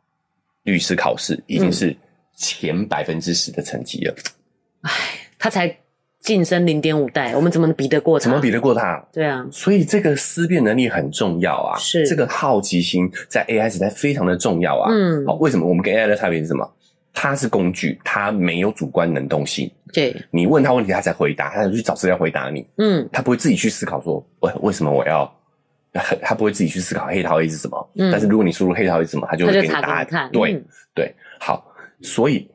[0.62, 1.96] 律师考试已经是
[2.36, 4.14] 前百分之十的成绩了。
[4.82, 4.92] 唉，
[5.40, 5.76] 他才
[6.20, 8.26] 晋升零点五代，我们怎么比得过他？
[8.26, 9.04] 怎么比得过他？
[9.12, 11.80] 对啊，所以这个思辨能力很重要啊。
[11.80, 14.92] 是这个好奇心在 AI 时代非常的重要啊。
[14.92, 16.72] 嗯，好，为什么我们跟 AI 的差别是什么？
[17.18, 19.72] 它是工具，它没有主观能动性。
[19.96, 22.68] 对，你问他问题，他才回答，他才去找资料回答你。
[22.78, 25.34] 嗯，他不会自己去思考说，为为什么我要？
[26.22, 27.90] 他不会自己去思考黑桃 A 是什么。
[27.96, 30.30] 嗯，但是如果你输入黑桃 A 是什么，他就会给你答案。
[30.30, 31.66] 对、嗯、对，好，
[32.02, 32.46] 所以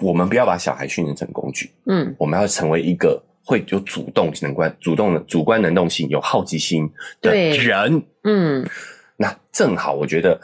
[0.00, 1.70] 我们不要把小孩训练成工具。
[1.86, 8.02] 嗯，我们要成为一个会有主动能观、主动的主观能动性、有好奇心的人。
[8.24, 8.68] 嗯，
[9.16, 10.40] 那正好，我觉得。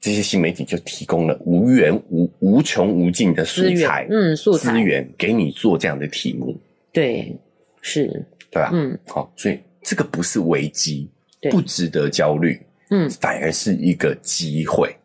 [0.00, 6.58] 这些新媒体就提供了无源无无穷无尽的素材，嗯，素材资源给你做这样的题目，
[6.90, 7.36] 对，
[7.82, 8.06] 是，
[8.50, 8.70] 对吧？
[8.72, 11.06] 嗯，好，所以这个不是危机，
[11.50, 14.96] 不值得焦虑，嗯，反而是一个机会。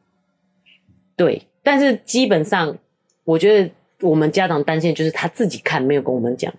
[1.18, 2.78] 对，但是基本上，
[3.26, 3.70] 我觉得
[4.00, 6.54] 我们家长担心的就是他自己看，没有跟我们讲。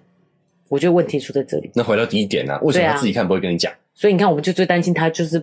[0.68, 1.70] 我觉得问题出在这里。
[1.74, 2.60] 那回到第一点呢、啊？
[2.60, 3.72] 为什么他自己看不会跟你讲？
[3.94, 5.42] 所以你看，我们就最担心他就是。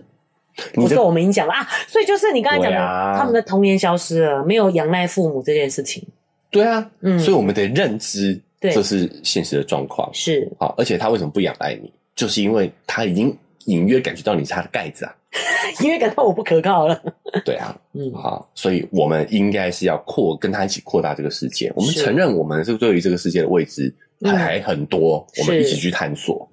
[0.72, 6.06] 不受我们影响了啊，所以就是你刚才讲的，啊、他们的童年消失了，没有仰赖父母这件事情。
[6.50, 10.08] 对啊，嗯，所以我们得认知，对，这是现实的状况。
[10.12, 11.92] 是，好，而且他为什么不仰赖你？
[12.14, 15.12] 就是因为他已经隐约感觉到你是他的盖子啊，
[15.82, 17.02] 因为感到我不可靠了。
[17.44, 21.72] 对啊， 嗯，好，所以我们应该是要扩跟他一起扩大这个世界。
[21.74, 23.92] 我们承认我们是对于这个世界的未知
[24.22, 26.48] 还还很多，嗯，我们一起去探索。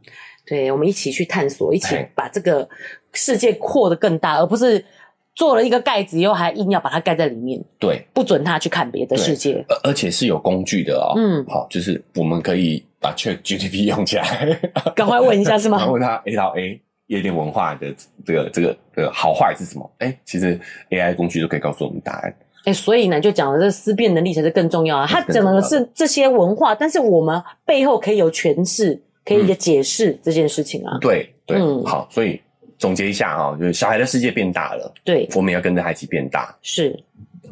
[0.47, 2.68] 对，我们一起去探索，一起把这个
[3.14, 4.84] 世界扩得更大，而不是
[5.36, 7.62] 做了一个盖子以后还硬要把它盖在里面。
[7.80, 9.64] 对，不准他去看别的世界。
[9.68, 11.14] 而而且是有工具的哦。
[11.18, 14.57] 嗯，好，就是我们可以把 ChatGPT 用起来。
[14.95, 15.86] 赶快问一下是吗？
[15.91, 17.93] 问他 A 到 A 夜店文化的
[18.26, 19.91] 这个这个这个好坏是什么？
[19.99, 20.59] 哎，其实
[20.89, 22.34] AI 工具都可以告诉我们答案。
[22.66, 25.07] 哎，所以呢，就讲了这思辨能力才是更重要啊。
[25.07, 29.01] 它讲的是这些文化，但是我们背后可以有诠释。
[29.24, 30.97] 可以解释这件事情啊？
[30.99, 32.41] 对对，嗯，好，所以
[32.82, 37.00] 总结一下哈，就是小孩的世界变大了，对，我们要跟着他一起变大，是，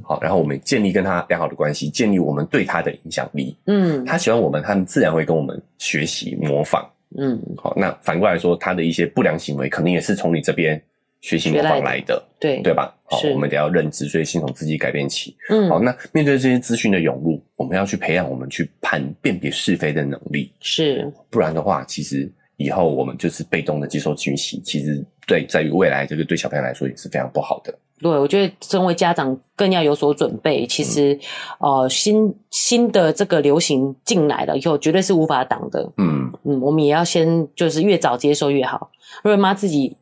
[0.02, 6.84] 好，然后我们建立跟他良好的关系，建立我们对他的影响力，嗯，他喜欢我们，他们自然会跟我们学习模仿，
[7.16, 10.82] 嗯，好，那反过来说，他的一些不良行为，肯定也是从你这边
[11.22, 12.64] 学习模仿来的，对。
[12.64, 12.74] 对。
[12.74, 12.96] 吧？
[13.06, 22.28] 好，我们得要认知，所以先从自己改变起，嗯，好，那面对这些资讯的涌入，我们要去培养我们去判辨别是非的能力，是，不然的话，其实。
[22.60, 27.74] 以后我们就是被动的接受讯息，其实对在于未来这个对小朋友来说也是非常不好的。
[28.01, 30.68] 对，我觉得身为家长更要有所准备。
[30.68, 31.14] 其实，
[31.60, 35.89] 嗯、呃，新新的这个流行进来了以后，绝对是无法挡的。
[35.97, 38.91] 嗯嗯，我们也要先就是越早接受越好。
[39.24, 39.95] 瑞妈自己。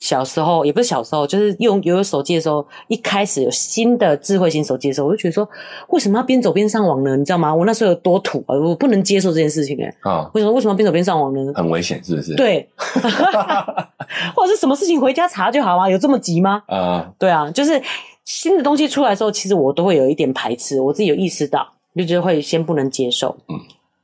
[0.00, 5.48] 小时候也不是小时候，就是用有手机的时候，一开始有新的智慧型手机的时候，我就觉得说，
[5.90, 7.16] 为什么要边走边上网呢？
[7.16, 7.54] 你知道吗？
[7.54, 8.56] 我那时候有多土啊！
[8.58, 10.10] 我不能接受这件事情哎、欸。
[10.10, 11.52] 啊、哦，为什么为什么边走边上网呢？
[11.54, 12.34] 很危险，是不是？
[12.34, 12.66] 对，
[14.34, 15.88] 或者是什么事情回家查就好啊？
[15.88, 16.62] 有这么急吗？
[16.66, 17.80] 啊、呃，对啊，就是
[18.24, 23.36] 新的东西出来的时候，其实我都会有一点排斥，我自己有意识到，就觉得会先不能接受。
[23.48, 23.60] 嗯。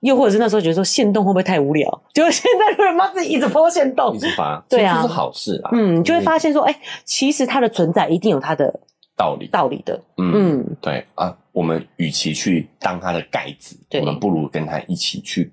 [0.06, 1.86] 又或者是那时候觉得说限动会不会太无聊？
[2.14, 5.70] 结果现在人妈自己一直 po 限动， 一直发，对啊，这是好事啊。
[5.72, 8.80] 嗯，你就会发现说，哎、欸，其实它的存在一定有它的
[9.16, 10.00] 道理，道理的。
[10.16, 15.52] 嗯，嗯对啊，我们与其去当它的盖子，我们不如跟它一起去。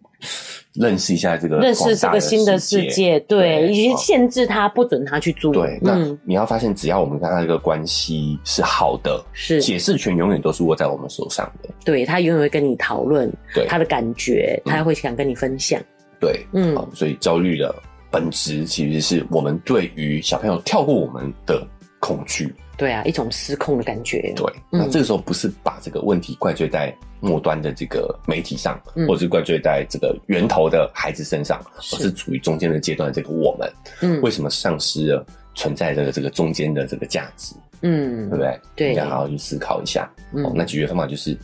[0.74, 5.54] 认识一下这个，认识这个新的世界，对，以及限制他，不准他去做。
[5.54, 11.70] 对，那你要发现，只要我们跟他这个关系是好的，是解释权永远都是握在我们手上的。
[11.86, 15.80] 对，他永远会跟你讨论，对他的感觉，他会想跟你分享。
[16.20, 17.74] 对，嗯，所以焦虑的
[18.10, 21.62] 本质其实是我们对于小朋友跳过我们的
[22.00, 22.54] 恐惧。
[22.76, 24.34] 对啊，一种失控的感觉。
[24.36, 26.92] 对，那这个时候不是把这个问题怪罪在
[27.24, 33.72] 末端的这个媒体上，嗯、或者是怪罪在这个源头的孩子身上，是而是处于中间的阶段的这个我们，
[34.02, 37.56] 嗯，为什么丧失了存在这个这个中间的这个价值？
[37.82, 38.60] 嗯，对不对？
[38.76, 40.12] 对，应该好好去思考一下。
[40.34, 41.38] 嗯，那解决方法就是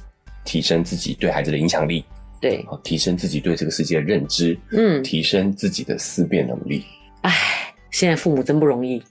[0.44, 2.04] 提升自己对孩子的影响力，
[2.42, 6.84] 对，提升自己对这个世界的认知，嗯，提升自己的思辨能力。
[7.22, 7.34] 哎，
[7.92, 9.02] 现在父母真不容易。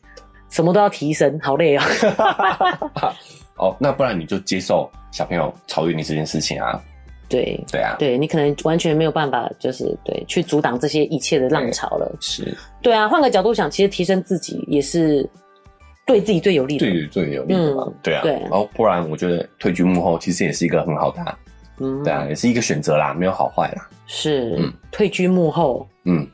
[0.51, 1.85] 什么都要提升，好累啊！
[2.95, 3.13] 哦，
[3.79, 6.81] 那不然你就接受小朋友超越你这件事情啊？
[7.29, 12.11] 对对啊，对你可能完全没有办法，就是对去阻挡这些一切的浪潮了。
[12.21, 15.29] 是，对啊，换个角度想，其实提升自己也是
[16.07, 17.85] 对自己最有利的，对最有利的嘛。
[17.87, 18.33] 嗯、对啊，对。
[18.33, 21.39] 然后不然，我觉得退居幕后其实也是一个很好的、啊，
[21.81, 23.87] 嗯，对啊，也是一个选择啦，没有好坏啦。
[24.07, 26.27] 是，嗯，退居幕后，嗯。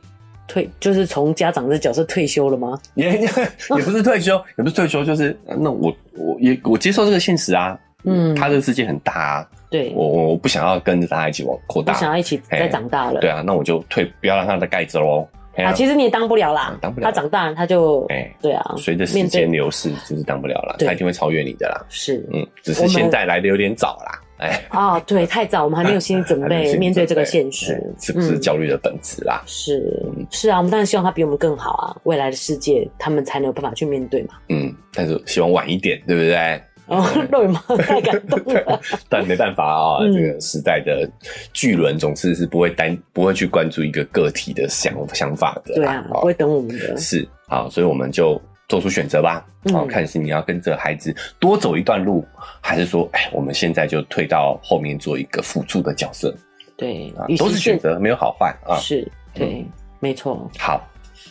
[0.47, 2.79] 退就是从家长的角色退休了吗？
[2.95, 7.77] 也也也不是退休，也不是退休，就是那我我也我接受这个现实啊。
[8.07, 13.19] 嗯，他这个世界很大啊，对，我我不想要跟着他一起往扩大，不想要一起再长大了。
[13.19, 15.27] 对啊，那我就退，不要让他的盖子喽。
[15.57, 17.05] 啊，其实你也当不了啦，当不了。
[17.05, 21.83] 他长大他就，哎，对啊，随着时间流逝，就是当不了了，他一定会超越你的啦。
[21.89, 24.21] 是，嗯，只是现在来的有点早啦。
[24.37, 29.41] 哎，哦，对，太早，我们还没有心理准备面对这个现实，是不是焦虑的本质啦？
[29.45, 34.35] 是，是啊，我们当然希望他比我们更好啊，未来的世界他们才能有办法去面对嘛。
[34.49, 36.61] 嗯，但是希望晚一点，对不对？
[36.87, 38.79] 哦， 肉圆妈太感动了，
[39.09, 41.09] 但没办法啊，这个时代的
[41.51, 52.25] 巨轮总是是不会单不会去关注一个个体的想想法的，对啊，不会等我们的，是好，所以我们就做出选择吧，好，看是你要跟着孩子多走一段路，
[52.61, 56.35] 还是说，哎，我们现在就退到后面做一个辅助的角色，
[56.75, 59.65] 对，都是选择，没有好坏啊，是对，
[59.99, 60.81] 没错，好。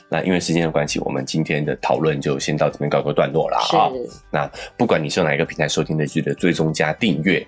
[0.09, 3.91] 那因为时间的关系，我们今天的讨论就先到这边告个段落了啊。
[4.31, 7.45] 那不管你是用哪一个平台收听的，记得追踪加订阅。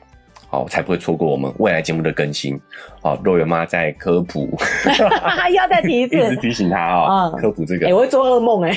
[0.48, 2.58] 好，才不会错过我们未来节目的更新。
[3.02, 4.48] 好，肉圆妈在科普，
[5.52, 8.76] 要再提一次，一直提醒他啊，科普这个，我会做噩梦哎。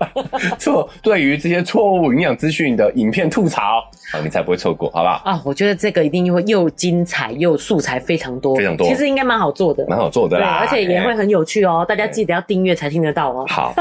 [0.58, 3.82] 错，对于这些错误营养资讯的影片吐槽，
[4.12, 5.20] 好，你才不会错过，好不好？
[5.24, 8.86] 啊，我觉得这个一定会又精彩又素材非常多，非常多。
[8.86, 11.84] 其实应该蛮好做的，蛮好做的啦，而且也会很有趣哦。
[11.86, 13.44] 大家记得要订阅才听得到哦。
[13.50, 13.74] 好，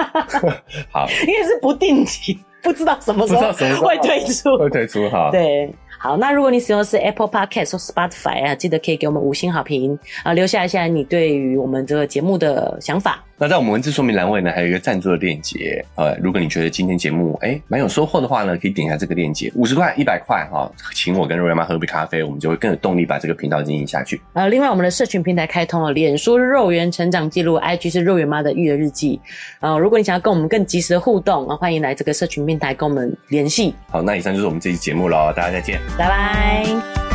[0.92, 3.42] 好，因为是不定期，不知道什么时候
[3.82, 5.30] 会推出，会推出哈。
[5.32, 5.72] 对。
[6.02, 13.22] 好，那如果你使用的是 Apple Podcast 或 Spotify 啊，记得可以给我们五星好评啊，留下一下你对于我们这个节目的想法。
[13.42, 15.82] 那在我们文字说明栏位呢，还有一个赞助的链接。
[15.96, 24.20] 呃，如果你觉得今天节目诶蛮有收获的话呢，可以点一下这个链接，五十块、一百块哈，请我跟肉圆妈喝杯咖啡，我们就会更有动力把这个频道经营下去。
[24.34, 29.22] 呃，另外我们的社群平台开通了，脸书肉圆成长记录，IG 是肉圆妈的育儿日记。
[29.62, 33.74] 呃，如果你想要跟我们更及时的互动啊，欢迎来这个社群平台跟我们联系。
[33.88, 37.09] 好，那以上就是我们这期节目了，大家再见，拜拜。